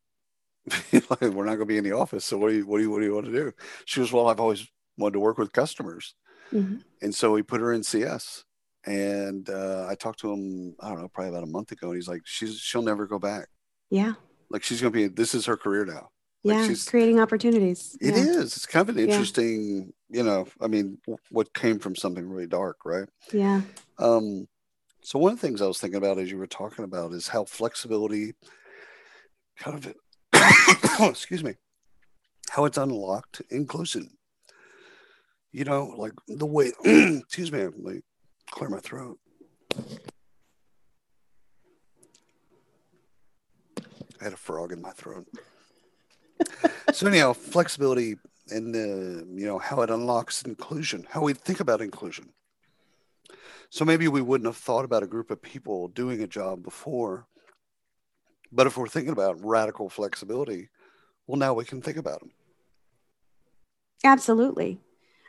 like, 1.11 1.21
we're 1.21 1.45
not 1.45 1.57
going 1.57 1.61
to 1.61 1.67
be 1.67 1.77
in 1.79 1.85
the 1.85 1.93
office. 1.93 2.25
So 2.25 2.39
what 2.39 2.49
do 2.51 2.57
you 2.57 2.67
what 2.67 2.79
do 2.79 2.85
you 2.85 2.91
what 2.91 3.01
do 3.01 3.07
you 3.07 3.15
want 3.15 3.27
to 3.27 3.33
do? 3.33 3.53
She 3.85 4.01
goes, 4.01 4.13
Well, 4.13 4.29
I've 4.29 4.41
always 4.41 4.67
wanted 4.97 5.15
to 5.15 5.21
work 5.21 5.37
with 5.39 5.53
customers. 5.53 6.15
Mhm. 6.53 6.85
And 7.01 7.15
so 7.15 7.33
we 7.33 7.43
put 7.43 7.61
her 7.61 7.73
in 7.73 7.83
CS 7.83 8.45
and 8.87 9.49
uh, 9.49 9.87
I 9.89 9.95
talked 9.95 10.21
to 10.21 10.33
him. 10.33 10.75
I 10.81 10.89
don't 10.89 11.01
know, 11.01 11.09
probably 11.09 11.31
about 11.31 11.45
a 11.45 11.51
month 11.51 11.73
ago, 11.73 11.89
and 11.89 11.97
he's 11.97 12.09
like, 12.09 12.23
"She's 12.25 12.59
she'll 12.59 12.83
never 12.83 13.07
go 13.07 13.19
back. 13.19 13.49
Yeah. 13.91 14.15
Like 14.51 14.63
she's 14.63 14.81
gonna 14.81 14.91
be. 14.91 15.09
This 15.09 15.35
is 15.35 15.47
her 15.47 15.57
career 15.57 15.85
now. 15.85 16.11
Like 16.45 16.57
Yeah. 16.57 16.67
she's- 16.67 16.89
Creating 16.89 17.21
opportunities. 17.21 17.97
It 18.01 18.15
yeah. 18.15 18.23
is. 18.23 18.57
It's 18.57 18.67
kind 18.67 18.89
of 18.89 18.97
an 18.97 19.07
Yeah. 19.07 19.13
interesting. 19.13 19.93
You 20.11 20.23
know, 20.25 20.47
I 20.61 20.67
mean, 20.67 20.99
what 21.31 21.55
came 21.55 21.79
from 21.79 21.95
something 21.97 22.29
really 22.29 22.47
dark, 22.47 22.79
right? 22.85 23.09
Yeah. 23.33 23.63
Um, 23.99 24.49
so 25.03 25.19
one 25.19 25.33
of 25.33 25.41
the 25.41 25.47
things 25.47 25.63
I 25.63 25.67
was 25.67 25.79
thinking 25.79 25.99
about 25.99 26.19
as 26.19 26.31
you 26.31 26.37
were 26.39 26.47
talking 26.47 26.85
about 26.85 27.13
is 27.13 27.29
how 27.29 27.45
flexibility 27.45 28.35
kind 29.59 29.77
of 29.85 29.95
excuse 31.11 31.43
me, 31.45 31.55
how 32.51 32.65
it's 32.65 32.79
unlocked 32.79 33.43
inclusion. 33.51 34.11
You 35.53 35.65
know, 35.65 35.95
like 35.97 36.13
the 36.29 36.47
way 36.47 36.73
excuse 36.85 37.53
me, 37.53 37.67
me 37.79 38.01
clear 38.53 38.69
my 38.69 38.79
throat. 38.79 39.19
I 44.21 44.25
had 44.25 44.33
a 44.35 44.37
frog 44.37 44.71
in 44.73 44.81
my 44.81 44.93
throat. 44.93 45.27
so 46.93 47.09
anyhow, 47.09 47.33
flexibility 47.33 48.17
and 48.51 48.75
the 48.75 49.27
you 49.35 49.47
know 49.47 49.59
how 49.59 49.81
it 49.81 49.91
unlocks 49.91 50.43
inclusion, 50.43 51.07
how 51.11 51.23
we 51.23 51.33
think 51.33 51.61
about 51.61 51.81
inclusion. 51.81 52.29
So 53.71 53.85
maybe 53.87 54.07
we 54.07 54.21
wouldn't 54.21 54.47
have 54.47 54.57
thought 54.57 54.85
about 54.85 55.03
a 55.03 55.07
group 55.07 55.31
of 55.31 55.41
people 55.41 55.89
doing 55.89 56.23
a 56.23 56.27
job 56.27 56.63
before. 56.63 57.27
But 58.53 58.67
if 58.67 58.77
we're 58.77 58.87
thinking 58.87 59.13
about 59.13 59.43
radical 59.43 59.89
flexibility, 59.89 60.69
well, 61.27 61.39
now 61.39 61.55
we 61.55 61.65
can 61.65 61.81
think 61.81 61.97
about 61.97 62.21
them. 62.21 62.33
Absolutely. 64.05 64.79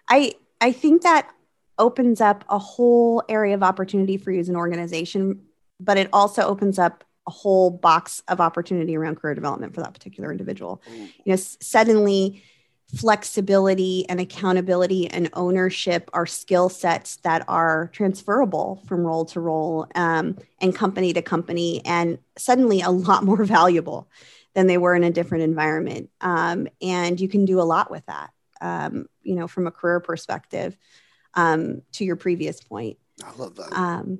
I 0.09 0.33
I 0.59 0.73
think 0.73 1.03
that 1.03 1.31
opens 1.77 2.21
up 2.21 2.45
a 2.49 2.57
whole 2.57 3.23
area 3.29 3.53
of 3.55 3.63
opportunity 3.63 4.17
for 4.17 4.31
you 4.31 4.39
as 4.39 4.49
an 4.49 4.55
organization, 4.55 5.41
but 5.79 5.97
it 5.97 6.09
also 6.13 6.43
opens 6.43 6.79
up 6.79 7.03
a 7.27 7.31
whole 7.31 7.69
box 7.69 8.21
of 8.27 8.41
opportunity 8.41 8.97
around 8.97 9.15
career 9.15 9.33
development 9.33 9.73
for 9.73 9.81
that 9.81 9.93
particular 9.93 10.31
individual. 10.31 10.81
You 11.23 11.33
know, 11.33 11.35
suddenly 11.35 12.43
flexibility 12.95 14.07
and 14.07 14.19
accountability 14.19 15.07
and 15.07 15.29
ownership 15.33 16.09
are 16.13 16.25
skill 16.25 16.69
sets 16.69 17.17
that 17.17 17.43
are 17.47 17.89
transferable 17.93 18.83
from 18.87 19.03
role 19.03 19.25
to 19.25 19.39
role 19.39 19.87
um, 19.95 20.37
and 20.61 20.75
company 20.75 21.13
to 21.13 21.21
company, 21.21 21.81
and 21.85 22.19
suddenly 22.37 22.81
a 22.81 22.89
lot 22.89 23.23
more 23.25 23.43
valuable 23.43 24.07
than 24.53 24.67
they 24.67 24.77
were 24.77 24.95
in 24.95 25.03
a 25.03 25.09
different 25.09 25.43
environment. 25.43 26.09
Um, 26.21 26.67
and 26.81 27.19
you 27.19 27.27
can 27.27 27.45
do 27.45 27.59
a 27.59 27.63
lot 27.63 27.89
with 27.89 28.05
that, 28.05 28.29
um, 28.61 29.07
you 29.23 29.35
know, 29.35 29.47
from 29.47 29.65
a 29.65 29.71
career 29.71 29.99
perspective. 29.99 30.77
Um, 31.35 31.81
to 31.93 32.05
your 32.05 32.15
previous 32.15 32.61
point, 32.61 32.97
I 33.23 33.31
love 33.35 33.55
that. 33.55 33.71
um, 33.75 34.19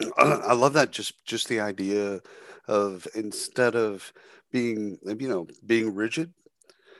I 0.18 0.52
love 0.54 0.74
that. 0.74 0.92
Just 0.92 1.24
just 1.24 1.48
the 1.48 1.60
idea 1.60 2.20
of 2.68 3.06
instead 3.14 3.74
of 3.76 4.12
being 4.50 4.98
you 5.04 5.28
know 5.28 5.46
being 5.66 5.94
rigid, 5.94 6.32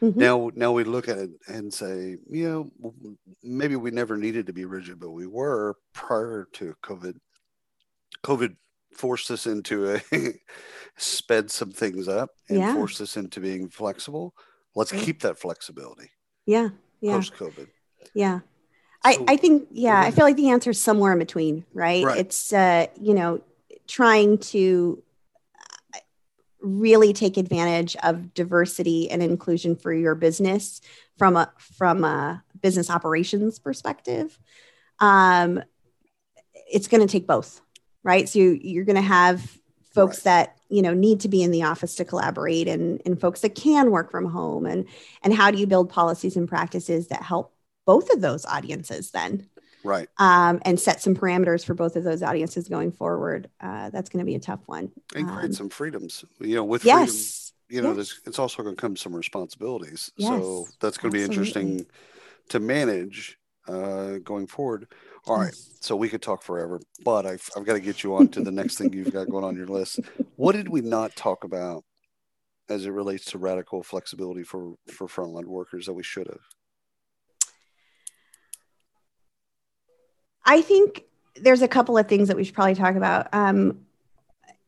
mhm, 0.03 0.19
now 0.19 0.51
now 0.55 0.73
we 0.73 0.85
look 0.85 1.09
at 1.09 1.19
it 1.19 1.31
and 1.49 1.73
say 1.73 2.17
you 2.29 2.49
know 2.49 2.93
maybe 3.43 3.77
we 3.77 3.91
never 3.91 4.17
needed 4.17 4.47
to 4.47 4.53
be 4.53 4.65
rigid, 4.65 4.99
but 5.01 5.11
we 5.11 5.27
were 5.27 5.77
prior 5.93 6.47
to 6.55 6.75
COVID. 6.83 7.15
COVID 8.25 8.57
forced 8.95 9.31
us 9.31 9.47
into 9.47 9.93
a 9.95 10.01
sped 10.97 11.51
some 11.51 11.71
things 11.71 12.09
up 12.09 12.31
and 12.49 12.59
Yeah. 12.59 12.75
forced 12.75 13.01
us 13.01 13.17
into 13.17 13.41
being 13.41 13.69
flexible. 13.69 14.35
Let's 14.75 14.93
keep 14.93 15.23
that 15.23 15.39
flexibility 15.39 16.11
yeah, 16.47 16.71
yeah, 17.01 17.13
post 17.13 17.35
COVID. 17.35 17.67
yeah. 18.15 18.41
I, 19.03 19.15
So- 19.15 19.25
I 19.29 19.37
think 19.37 19.69
yeah 19.71 20.01
i 20.01 20.11
Mhm. 20.11 20.15
feel 20.15 20.25
like 20.25 20.37
the 20.37 20.51
answer 20.51 20.71
is 20.71 20.79
somewhere 20.81 21.13
in 21.13 21.19
between 21.19 21.65
right, 21.75 22.05
Right. 22.05 22.19
it's 22.19 22.53
uh 22.53 22.87
you 23.01 23.15
know 23.15 23.41
trying 23.87 24.39
to 24.39 25.03
uh, 25.95 25.99
really 26.61 27.13
take 27.13 27.37
advantage 27.37 27.97
of 28.03 28.35
diversity 28.35 29.11
and 29.11 29.23
inclusion 29.23 29.75
for 29.77 29.93
your 29.93 30.15
business 30.15 30.81
from 31.19 31.37
a 31.37 31.51
from 31.59 32.05
a 32.05 32.43
business 32.61 32.91
operations 32.91 33.59
perspective 33.59 34.39
um 35.01 35.63
it's 36.73 36.87
going 36.89 37.01
to 37.07 37.11
take 37.11 37.27
both 37.27 37.61
right 38.03 38.29
so 38.29 38.39
you, 38.39 38.59
you're 38.63 38.85
going 38.85 38.97
to 38.97 39.03
have 39.03 39.59
folks 39.95 40.19
Right. 40.19 40.25
that 40.25 40.57
you 40.69 40.83
know 40.83 40.95
need 40.95 41.21
to 41.21 41.29
be 41.29 41.43
in 41.43 41.51
the 41.51 41.63
office 41.65 41.97
to 41.97 42.05
collaborate 42.05 42.69
and 42.69 43.01
and 43.07 43.21
folks 43.21 43.41
that 43.41 43.55
can 43.55 43.91
work 43.91 44.11
from 44.11 44.27
home 44.27 44.67
and 44.67 44.85
and 45.25 45.35
how 45.35 45.51
do 45.51 45.59
you 45.59 45.67
build 45.67 45.89
policies 45.89 46.37
and 46.37 46.47
practices 46.49 47.09
that 47.09 47.23
help 47.23 47.53
both 47.87 48.11
of 48.11 48.21
those 48.21 48.45
audiences 48.47 49.11
then 49.11 49.49
Right. 49.83 50.09
um, 50.19 50.61
and 50.67 50.79
set 50.79 51.01
some 51.01 51.15
parameters 51.15 51.65
for 51.65 51.73
both 51.75 51.97
of 51.97 52.05
those 52.05 52.23
audiences 52.23 52.69
going 52.69 52.93
forward 52.93 53.49
uh, 53.61 53.89
that's 53.91 54.11
going 54.11 54.19
to 54.25 54.27
be 54.27 54.35
a 54.35 54.41
tough 54.41 54.61
one 54.67 54.93
And 55.15 55.27
create 55.29 55.47
Um, 55.47 55.53
some 55.53 55.69
freedoms. 55.71 56.25
You 56.39 56.57
know, 56.57 56.65
with 56.65 56.83
freedom, 56.83 57.01
yes 57.01 57.53
you 57.71 57.81
know, 57.81 57.95
there's 57.95 58.21
it's 58.27 58.41
also 58.41 58.63
going 58.65 58.75
to 58.75 58.81
come 58.81 58.97
some 58.97 59.15
responsibilities. 59.15 60.11
yes. 60.17 60.29
So 60.29 60.67
that's 60.81 60.99
going 60.99 61.13
to 61.13 61.17
be 61.17 61.23
interesting 61.23 61.87
to 62.49 62.59
manage 62.59 63.39
uh, 63.69 64.19
going 64.25 64.49
forward. 64.49 64.89
All 65.27 65.37
right. 65.37 65.55
So 65.81 65.95
we 65.95 66.09
could 66.09 66.21
talk 66.21 66.43
forever, 66.43 66.81
but 67.05 67.27
I've, 67.27 67.49
I've 67.57 67.65
got 67.65 67.75
to 67.75 67.81
get 67.81 68.03
you 68.03 68.17
on 68.17 68.29
to 68.31 68.43
the 68.43 68.51
next 68.51 68.77
thing 68.77 68.93
you've 68.93 69.13
got 69.13 69.29
going 69.29 69.45
on 69.45 69.55
your 69.55 69.69
list. 69.69 70.01
What 70.35 70.57
did 70.57 70.69
we 70.69 70.81
not 70.81 71.15
talk 71.15 71.45
about 71.45 71.85
as 72.69 72.87
it 72.87 72.91
relates 72.91 73.25
to 73.27 73.39
radical 73.39 73.85
flexibility 73.85 74.43
for, 74.43 74.75
for 74.89 75.07
frontline 75.07 75.47
workers 75.47 75.87
that 75.87 75.95
we 75.95 76.03
should 76.03 76.27
have? 76.27 76.41
I 80.51 80.63
think 80.63 81.05
there's 81.37 81.63
a 81.63 81.69
couple 81.69 81.97
of 81.97 82.09
things 82.09 82.27
that 82.27 82.37
we 82.37 82.43
should 82.43 82.57
probably 82.57 82.75
talk 82.75 82.97
about. 82.97 83.29
Um, 83.33 83.87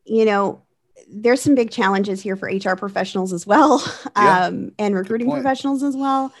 you 0.05 0.23
know, 0.23 0.61
there's 1.09 1.41
some 1.41 1.55
big 1.55 1.71
challenges 1.71 2.21
here 2.21 2.37
for 2.37 2.47
HR 2.47 2.75
professionals 2.77 3.33
as 3.33 3.45
well, 3.45 3.83
Yeah, 4.15 4.45
um, 4.45 4.71
and 4.79 4.95
recruiting 4.95 5.29
professionals 5.29 5.83
as 5.83 5.97
well. 5.97 6.33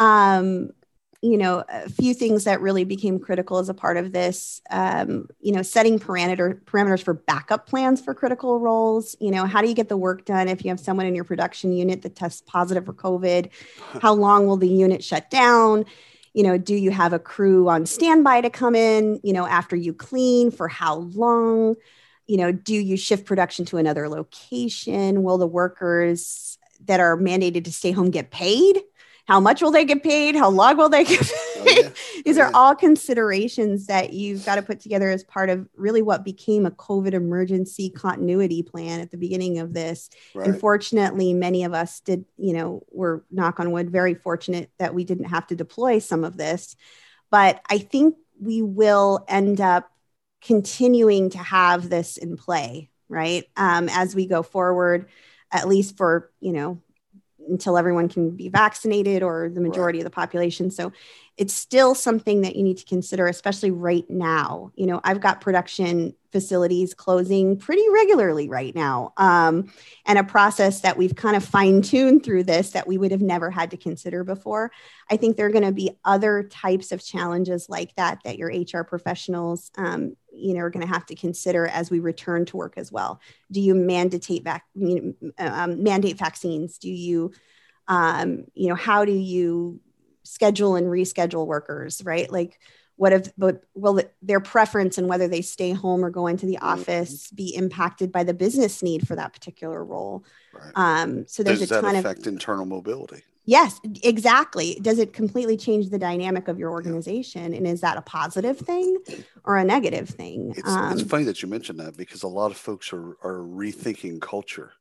Um, 0.00 0.70
you 1.22 1.36
know, 1.36 1.62
a 1.68 1.88
few 1.88 2.14
things 2.14 2.44
that 2.44 2.60
really 2.60 2.82
became 2.82 3.20
critical 3.20 3.58
as 3.58 3.68
a 3.68 3.74
part 3.74 3.96
of 3.96 4.10
this. 4.10 4.60
Um, 4.70 5.28
you 5.38 5.52
know, 5.52 5.62
setting 5.62 6.00
parameter 6.00 6.60
parameters 6.64 7.02
for 7.02 7.14
backup 7.14 7.68
plans 7.68 8.00
for 8.00 8.12
critical 8.12 8.58
roles. 8.58 9.14
You 9.20 9.30
know, 9.30 9.44
how 9.44 9.60
do 9.62 9.68
you 9.68 9.74
get 9.74 9.88
the 9.88 9.98
work 9.98 10.24
done 10.24 10.48
if 10.48 10.64
you 10.64 10.70
have 10.70 10.80
someone 10.80 11.06
in 11.06 11.14
your 11.14 11.24
production 11.24 11.72
unit 11.72 12.02
that 12.02 12.16
tests 12.16 12.42
positive 12.44 12.86
for 12.86 12.94
COVID? 12.94 13.50
How 14.02 14.14
long 14.14 14.48
will 14.48 14.56
the 14.56 14.68
unit 14.68 15.04
shut 15.04 15.30
down? 15.30 15.84
You 16.34 16.42
know 16.42 16.58
do 16.58 16.74
you 16.74 16.90
have 16.90 17.12
a 17.12 17.18
crew 17.18 17.68
on 17.68 17.86
standby 17.86 18.40
to 18.42 18.50
come 18.50 18.74
in 18.74 19.20
you 19.22 19.32
know 19.32 19.46
after 19.46 19.76
you 19.76 19.92
clean 19.92 20.50
for 20.50 20.68
how 20.68 20.96
long? 20.96 21.76
You 22.26 22.36
know 22.36 22.52
do 22.52 22.74
you 22.74 22.96
shift 22.96 23.26
production 23.26 23.64
to 23.66 23.76
another 23.76 24.08
location? 24.08 25.22
Will 25.22 25.38
the 25.38 25.46
workers 25.46 26.58
that 26.86 27.00
are 27.00 27.16
mandated 27.16 27.64
to 27.64 27.72
stay 27.72 27.90
home 27.90 28.10
get 28.10 28.30
paid? 28.30 28.80
How 29.26 29.40
much 29.40 29.62
will 29.62 29.70
they 29.70 29.84
get 29.84 30.02
paid? 30.02 30.34
How 30.34 30.48
long 30.48 30.76
will 30.76 30.88
they 30.88 31.04
get 31.04 31.30
yeah. 31.70 31.90
these 32.24 32.38
are 32.38 32.50
all 32.54 32.74
considerations 32.74 33.86
that 33.86 34.12
you've 34.12 34.44
got 34.44 34.56
to 34.56 34.62
put 34.62 34.80
together 34.80 35.10
as 35.10 35.24
part 35.24 35.50
of 35.50 35.68
really 35.76 36.02
what 36.02 36.24
became 36.24 36.66
a 36.66 36.70
covid 36.70 37.12
emergency 37.12 37.90
continuity 37.90 38.62
plan 38.62 39.00
at 39.00 39.10
the 39.10 39.16
beginning 39.16 39.58
of 39.58 39.72
this 39.72 40.10
Right. 40.34 40.48
Unfortunately, 40.48 41.34
many 41.34 41.64
of 41.64 41.74
us 41.74 42.00
did, 42.00 42.24
you 42.36 42.52
know, 42.52 42.82
were 42.90 43.24
knock 43.30 43.60
on 43.60 43.72
wood, 43.72 43.90
very 43.90 44.14
fortunate 44.14 44.70
that 44.78 44.94
we 44.94 45.04
didn't 45.04 45.26
have 45.26 45.46
to 45.48 45.56
deploy 45.56 45.98
some 45.98 46.24
of 46.24 46.36
this. 46.36 46.76
But 47.30 47.60
I 47.68 47.78
think 47.78 48.16
we 48.40 48.62
will 48.62 49.24
end 49.28 49.60
up 49.60 49.90
continuing 50.42 51.30
to 51.30 51.38
have 51.38 51.88
this 51.88 52.16
in 52.16 52.36
play, 52.36 52.90
right? 53.08 53.44
Um, 53.56 53.88
as 53.90 54.14
we 54.14 54.26
go 54.26 54.42
forward, 54.42 55.08
at 55.50 55.68
least 55.68 55.96
for, 55.96 56.30
you 56.40 56.52
know, 56.52 56.80
until 57.50 57.76
everyone 57.76 58.08
can 58.08 58.30
be 58.30 58.48
vaccinated 58.48 59.22
or 59.22 59.50
the 59.52 59.60
majority 59.60 59.98
of 59.98 60.04
the 60.04 60.10
population. 60.10 60.70
So 60.70 60.92
it's 61.36 61.54
still 61.54 61.94
something 61.94 62.42
that 62.42 62.56
you 62.56 62.62
need 62.62 62.78
to 62.78 62.84
consider, 62.84 63.26
especially 63.26 63.70
right 63.70 64.08
now. 64.08 64.72
You 64.74 64.86
know, 64.86 65.00
I've 65.02 65.20
got 65.20 65.40
production 65.40 66.14
facilities 66.32 66.94
closing 66.94 67.56
pretty 67.56 67.88
regularly 67.90 68.48
right 68.48 68.74
now. 68.74 69.12
Um, 69.16 69.72
and 70.06 70.18
a 70.18 70.24
process 70.24 70.80
that 70.80 70.96
we've 70.96 71.16
kind 71.16 71.36
of 71.36 71.44
fine 71.44 71.82
tuned 71.82 72.24
through 72.24 72.44
this 72.44 72.70
that 72.70 72.86
we 72.86 72.98
would 72.98 73.10
have 73.10 73.22
never 73.22 73.50
had 73.50 73.70
to 73.70 73.76
consider 73.76 74.22
before. 74.22 74.70
I 75.10 75.16
think 75.16 75.36
there 75.36 75.46
are 75.46 75.50
going 75.50 75.64
to 75.64 75.72
be 75.72 75.98
other 76.04 76.44
types 76.44 76.92
of 76.92 77.04
challenges 77.04 77.68
like 77.68 77.94
that 77.96 78.20
that 78.24 78.38
your 78.38 78.48
HR 78.50 78.84
professionals, 78.84 79.70
um, 79.76 80.16
you 80.32 80.54
know, 80.54 80.60
are 80.60 80.70
going 80.70 80.86
to 80.86 80.92
have 80.92 81.06
to 81.06 81.14
consider 81.14 81.66
as 81.66 81.90
we 81.90 81.98
return 81.98 82.44
to 82.46 82.56
work 82.56 82.74
as 82.76 82.90
well. 82.90 83.20
Do 83.50 83.60
you 83.60 83.74
mandate 83.74 84.42
vac- 84.44 84.66
you 84.74 85.14
know, 85.20 85.32
um, 85.38 85.82
mandate 85.82 86.18
vaccines? 86.18 86.78
Do 86.78 86.90
you, 86.90 87.32
um, 87.88 88.44
you 88.54 88.68
know, 88.68 88.74
how 88.74 89.04
do 89.04 89.12
you 89.12 89.80
schedule 90.22 90.76
and 90.76 90.86
reschedule 90.86 91.46
workers? 91.46 92.02
Right, 92.04 92.30
like 92.30 92.58
what 93.00 93.14
if 93.14 93.32
but 93.38 93.62
will 93.74 93.98
their 94.20 94.40
preference 94.40 94.98
and 94.98 95.08
whether 95.08 95.26
they 95.26 95.40
stay 95.40 95.72
home 95.72 96.04
or 96.04 96.10
go 96.10 96.26
into 96.26 96.44
the 96.44 96.58
office 96.58 97.30
be 97.30 97.54
impacted 97.56 98.12
by 98.12 98.22
the 98.22 98.34
business 98.34 98.82
need 98.82 99.08
for 99.08 99.16
that 99.16 99.32
particular 99.32 99.82
role 99.82 100.22
right. 100.52 100.72
um, 100.74 101.26
so 101.26 101.42
there's 101.42 101.60
Does 101.60 101.70
a 101.70 101.80
ton 101.80 101.96
of 101.96 102.04
affect 102.04 102.26
internal 102.26 102.66
mobility? 102.66 103.22
Yes, 103.46 103.80
exactly. 104.02 104.78
Does 104.82 104.98
it 104.98 105.12
completely 105.12 105.56
change 105.56 105.90
the 105.90 105.98
dynamic 105.98 106.48
of 106.48 106.58
your 106.58 106.70
organization? 106.70 107.54
And 107.54 107.66
is 107.66 107.80
that 107.80 107.96
a 107.96 108.02
positive 108.02 108.58
thing 108.58 108.96
or 109.44 109.56
a 109.56 109.64
negative 109.64 110.08
thing? 110.08 110.54
It's, 110.56 110.68
um, 110.68 110.92
it's 110.92 111.02
funny 111.02 111.24
that 111.24 111.42
you 111.42 111.48
mentioned 111.48 111.80
that 111.80 111.96
because 111.96 112.22
a 112.22 112.28
lot 112.28 112.50
of 112.50 112.56
folks 112.56 112.92
are, 112.92 113.16
are 113.22 113.38
rethinking 113.38 114.20
culture. 114.20 114.72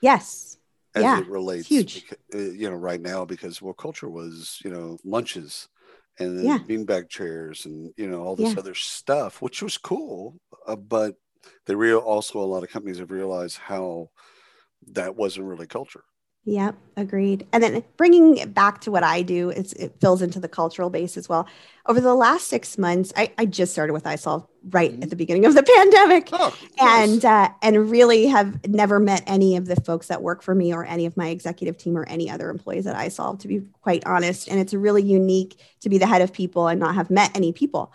Yes. 0.00 0.58
As 0.94 1.02
yeah, 1.02 1.18
it 1.20 1.26
relates, 1.26 1.68
huge. 1.68 2.04
Uh, 2.32 2.38
you 2.38 2.70
know, 2.70 2.76
right 2.76 3.00
now 3.00 3.24
because 3.24 3.60
well, 3.60 3.74
culture 3.74 4.08
was 4.08 4.60
you 4.64 4.70
know 4.70 4.96
lunches 5.04 5.68
and 6.20 6.38
then 6.38 6.44
Yeah. 6.46 6.58
beanbag 6.58 7.08
chairs 7.08 7.66
and 7.66 7.92
you 7.96 8.08
know 8.08 8.22
all 8.22 8.36
this 8.36 8.52
Yeah. 8.54 8.60
other 8.60 8.74
stuff, 8.74 9.42
which 9.42 9.60
was 9.60 9.76
cool. 9.76 10.38
Uh, 10.68 10.76
but 10.76 11.16
they 11.66 11.74
real 11.74 11.98
also 11.98 12.38
a 12.38 12.42
lot 12.44 12.62
of 12.62 12.70
companies 12.70 12.98
have 13.00 13.10
realized 13.10 13.58
how 13.58 14.10
that 14.92 15.16
wasn't 15.16 15.46
really 15.46 15.66
culture. 15.66 16.04
Yep, 16.46 16.76
agreed. 16.98 17.46
And 17.54 17.62
then 17.62 17.82
bringing 17.96 18.36
it 18.36 18.52
back 18.52 18.82
to 18.82 18.90
what 18.90 19.02
I 19.02 19.22
do, 19.22 19.48
it's, 19.48 19.72
it 19.72 19.94
fills 19.98 20.20
into 20.20 20.38
the 20.38 20.48
cultural 20.48 20.90
base 20.90 21.16
as 21.16 21.26
well. 21.26 21.48
Over 21.86 22.02
the 22.02 22.14
last 22.14 22.48
six 22.48 22.76
months, 22.76 23.14
I, 23.16 23.32
I 23.38 23.46
just 23.46 23.72
started 23.72 23.94
with 23.94 24.04
iSolve 24.04 24.46
right 24.68 24.92
Mhm. 24.92 25.02
at 25.02 25.08
the 25.10 25.16
beginning 25.16 25.46
of 25.46 25.54
the 25.54 25.62
pandemic. 25.76 26.28
Oh, 26.32 26.54
and 26.78 27.24
uh, 27.24 27.48
and 27.62 27.90
really 27.90 28.26
have 28.26 28.66
never 28.68 29.00
met 29.00 29.22
any 29.26 29.56
of 29.56 29.64
the 29.64 29.76
folks 29.76 30.08
that 30.08 30.20
work 30.20 30.42
for 30.42 30.54
me 30.54 30.74
or 30.74 30.84
any 30.84 31.06
of 31.06 31.16
my 31.16 31.28
executive 31.28 31.78
team 31.78 31.96
or 31.96 32.04
any 32.08 32.28
other 32.28 32.50
employees 32.50 32.86
at 32.86 32.94
iSolve, 32.94 33.40
to 33.40 33.48
be 33.48 33.62
quite 33.80 34.04
honest. 34.04 34.46
And 34.48 34.60
it's 34.60 34.74
really 34.74 35.02
unique 35.02 35.58
to 35.80 35.88
be 35.88 35.96
the 35.96 36.06
head 36.06 36.20
of 36.20 36.30
people 36.30 36.68
and 36.68 36.78
not 36.78 36.94
have 36.94 37.10
met 37.10 37.34
any 37.34 37.52
people. 37.54 37.90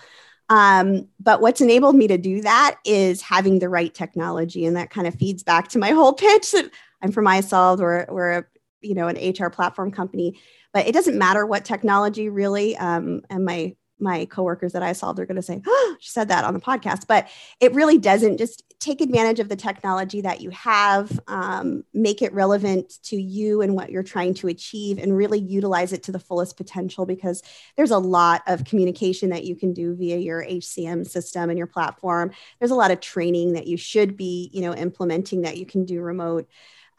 Um, 0.50 1.08
but 1.20 1.42
what's 1.42 1.62
enabled 1.62 1.94
me 1.96 2.08
to 2.08 2.18
do 2.18 2.42
that 2.42 2.78
is 2.84 3.22
having 3.22 3.60
the 3.60 3.70
right 3.70 3.94
technology, 3.94 4.66
and 4.66 4.76
that 4.76 4.90
kind 4.90 5.06
of 5.06 5.14
feeds 5.14 5.44
back 5.44 5.68
to 5.70 5.78
my 5.80 5.92
whole 5.92 6.14
pitch 6.14 6.50
that 6.54 6.72
I'm 7.02 7.12
from 7.12 7.26
iSolve. 7.26 7.80
We're 7.80 8.06
we're 8.10 8.32
a 8.40 8.46
you 8.82 8.96
know 8.96 9.08
an 9.08 9.18
HR 9.18 9.50
platform 9.50 9.92
company, 9.92 10.40
but 10.74 10.88
it 10.88 10.94
doesn't 10.94 11.18
matter 11.18 11.46
what 11.46 11.66
technology 11.66 12.30
really. 12.30 12.78
Um, 12.78 13.22
and 13.30 13.46
my 13.46 13.76
my 14.02 14.26
coworkers 14.26 14.74
that 14.74 14.82
iSolved, 14.82 15.18
they're 15.18 15.26
going 15.26 15.36
to 15.36 15.42
say, 15.42 15.62
"Oh, 15.66 15.96
she 16.00 16.10
said 16.10 16.30
that 16.30 16.46
on 16.46 16.54
the 16.54 16.60
podcast," 16.60 17.06
but 17.08 17.28
it 17.60 17.74
really 17.74 17.98
doesn't. 17.98 18.38
Just 18.38 18.64
take 18.80 19.02
advantage 19.02 19.42
of 19.42 19.50
the 19.50 19.58
technology 19.58 20.22
that 20.22 20.40
you 20.40 20.50
have, 20.52 21.20
um, 21.28 21.84
make 21.94 22.22
it 22.22 22.34
relevant 22.34 22.94
to 23.04 23.22
you 23.22 23.62
and 23.62 23.76
what 23.76 23.90
you're 23.92 24.04
trying 24.04 24.34
to 24.36 24.48
achieve, 24.48 24.98
and 24.98 25.18
really 25.18 25.40
utilize 25.40 25.92
it 25.92 26.04
to 26.04 26.12
the 26.12 26.20
fullest 26.20 26.56
potential. 26.56 27.06
Because 27.06 27.44
there's 27.76 27.92
a 27.92 27.98
lot 27.98 28.42
of 28.48 28.64
communication 28.64 29.30
that 29.32 29.44
you 29.44 29.56
can 29.56 29.74
do 29.74 29.96
via 29.96 30.18
your 30.18 30.44
HCM 30.44 31.06
system 31.08 31.50
and 31.50 31.58
your 31.58 31.68
platform. 31.68 32.32
There's 32.60 32.72
a 32.72 32.76
lot 32.76 32.92
of 32.92 33.02
training 33.02 33.54
that 33.54 33.68
you 33.68 33.78
should 33.78 34.16
be, 34.16 34.50
you 34.54 34.62
know, 34.62 34.74
implementing 34.74 35.42
that 35.42 35.58
you 35.58 35.66
can 35.66 35.86
do 35.86 36.02
remote. 36.02 36.48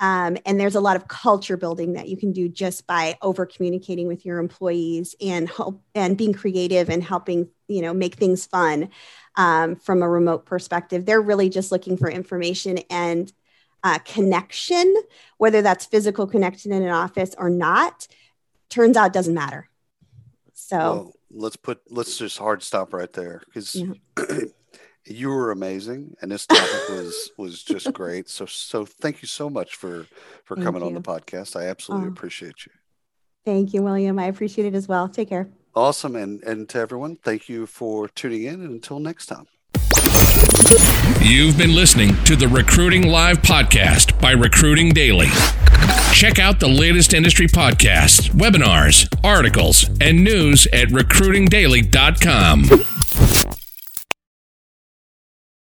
Um, 0.01 0.39
and 0.47 0.59
there's 0.59 0.75
a 0.75 0.81
lot 0.81 0.97
of 0.97 1.09
culture 1.09 1.59
building 1.59 1.93
that 1.93 2.09
you 2.09 2.17
can 2.17 2.33
do 2.33 2.49
just 2.49 2.87
by 2.87 3.19
over 3.21 3.45
communicating 3.45 4.07
with 4.09 4.25
your 4.25 4.39
employees 4.39 5.15
and 5.21 5.49
help 5.49 5.83
and 5.95 6.17
being 6.17 6.33
creative 6.33 6.89
and 6.89 7.05
helping 7.05 7.51
you 7.69 7.83
know 7.83 7.93
make 7.93 8.15
things 8.15 8.47
fun 8.47 8.89
um, 9.37 9.77
from 9.77 10.03
a 10.03 10.09
remote 10.09 10.47
perspective. 10.47 11.05
They're 11.05 11.21
really 11.21 11.51
just 11.51 11.71
looking 11.71 11.99
for 11.99 12.11
information 12.11 12.79
and 12.89 13.31
uh, 13.83 13.99
connection, 14.05 14.95
whether 15.39 15.63
that's 15.63 15.85
physical 15.85 16.27
connection 16.27 16.73
in 16.73 16.83
an 16.83 16.91
office 16.91 17.35
or 17.37 17.51
not. 17.51 18.09
Turns 18.71 18.97
out 18.97 19.13
doesn't 19.13 19.35
matter. 19.35 19.69
So 20.55 20.79
Well, 20.79 21.13
let's 21.31 21.57
put 21.57 21.81
let's 21.91 22.17
just 22.17 22.39
hard 22.39 22.63
stop 22.63 22.95
right 22.95 23.13
there 23.13 23.43
because 23.47 23.75
Yeah. 23.75 23.95
you 25.11 25.29
were 25.29 25.51
amazing 25.51 26.17
and 26.23 26.31
this 26.31 26.47
topic 26.47 26.89
was 26.89 27.31
was 27.37 27.63
just 27.63 27.93
great. 27.93 28.29
So 28.29 28.47
so 28.47 28.85
thank 28.87 29.21
you 29.23 29.29
so 29.29 29.51
much 29.51 29.75
for 29.77 30.07
for 30.45 30.55
Thank 30.57 30.65
coming 30.67 30.83
on 30.83 30.95
the 30.95 31.01
podcast. 31.03 31.57
I 31.61 31.67
absolutely 31.67 32.09
Oh. 32.09 32.13
appreciate 32.13 32.65
you. 32.67 32.73
thank 33.45 33.75
you, 33.75 33.83
William. 33.83 34.19
I 34.19 34.27
appreciate 34.27 34.67
it 34.67 34.75
as 34.75 34.87
well. 34.89 35.09
Take 35.09 35.29
care. 35.31 35.49
Awesome 35.75 36.17
and 36.17 36.43
and 36.45 36.69
to 36.71 36.79
everyone, 36.79 37.17
thank 37.17 37.49
you 37.49 37.67
for 37.67 38.09
tuning 38.09 38.45
in 38.45 38.55
and 38.55 38.71
until 38.71 39.01
next 39.01 39.27
time. 39.27 39.47
You've 41.21 41.59
been 41.59 41.75
listening 41.75 42.15
to 42.25 42.37
the 42.37 42.49
Recruiting 42.49 43.09
Live 43.09 43.43
podcast 43.43 44.19
by 44.21 44.31
Recruiting 44.33 44.91
Daily. 44.91 45.29
Check 46.13 46.39
out 46.39 46.61
the 46.61 46.69
latest 46.69 47.13
industry 47.15 47.47
podcasts, 47.47 48.29
webinars, 48.31 49.07
articles, 49.25 49.89
and 50.01 50.23
news 50.25 50.67
at 50.73 50.89
recruitingdaily.com. 50.89 53.60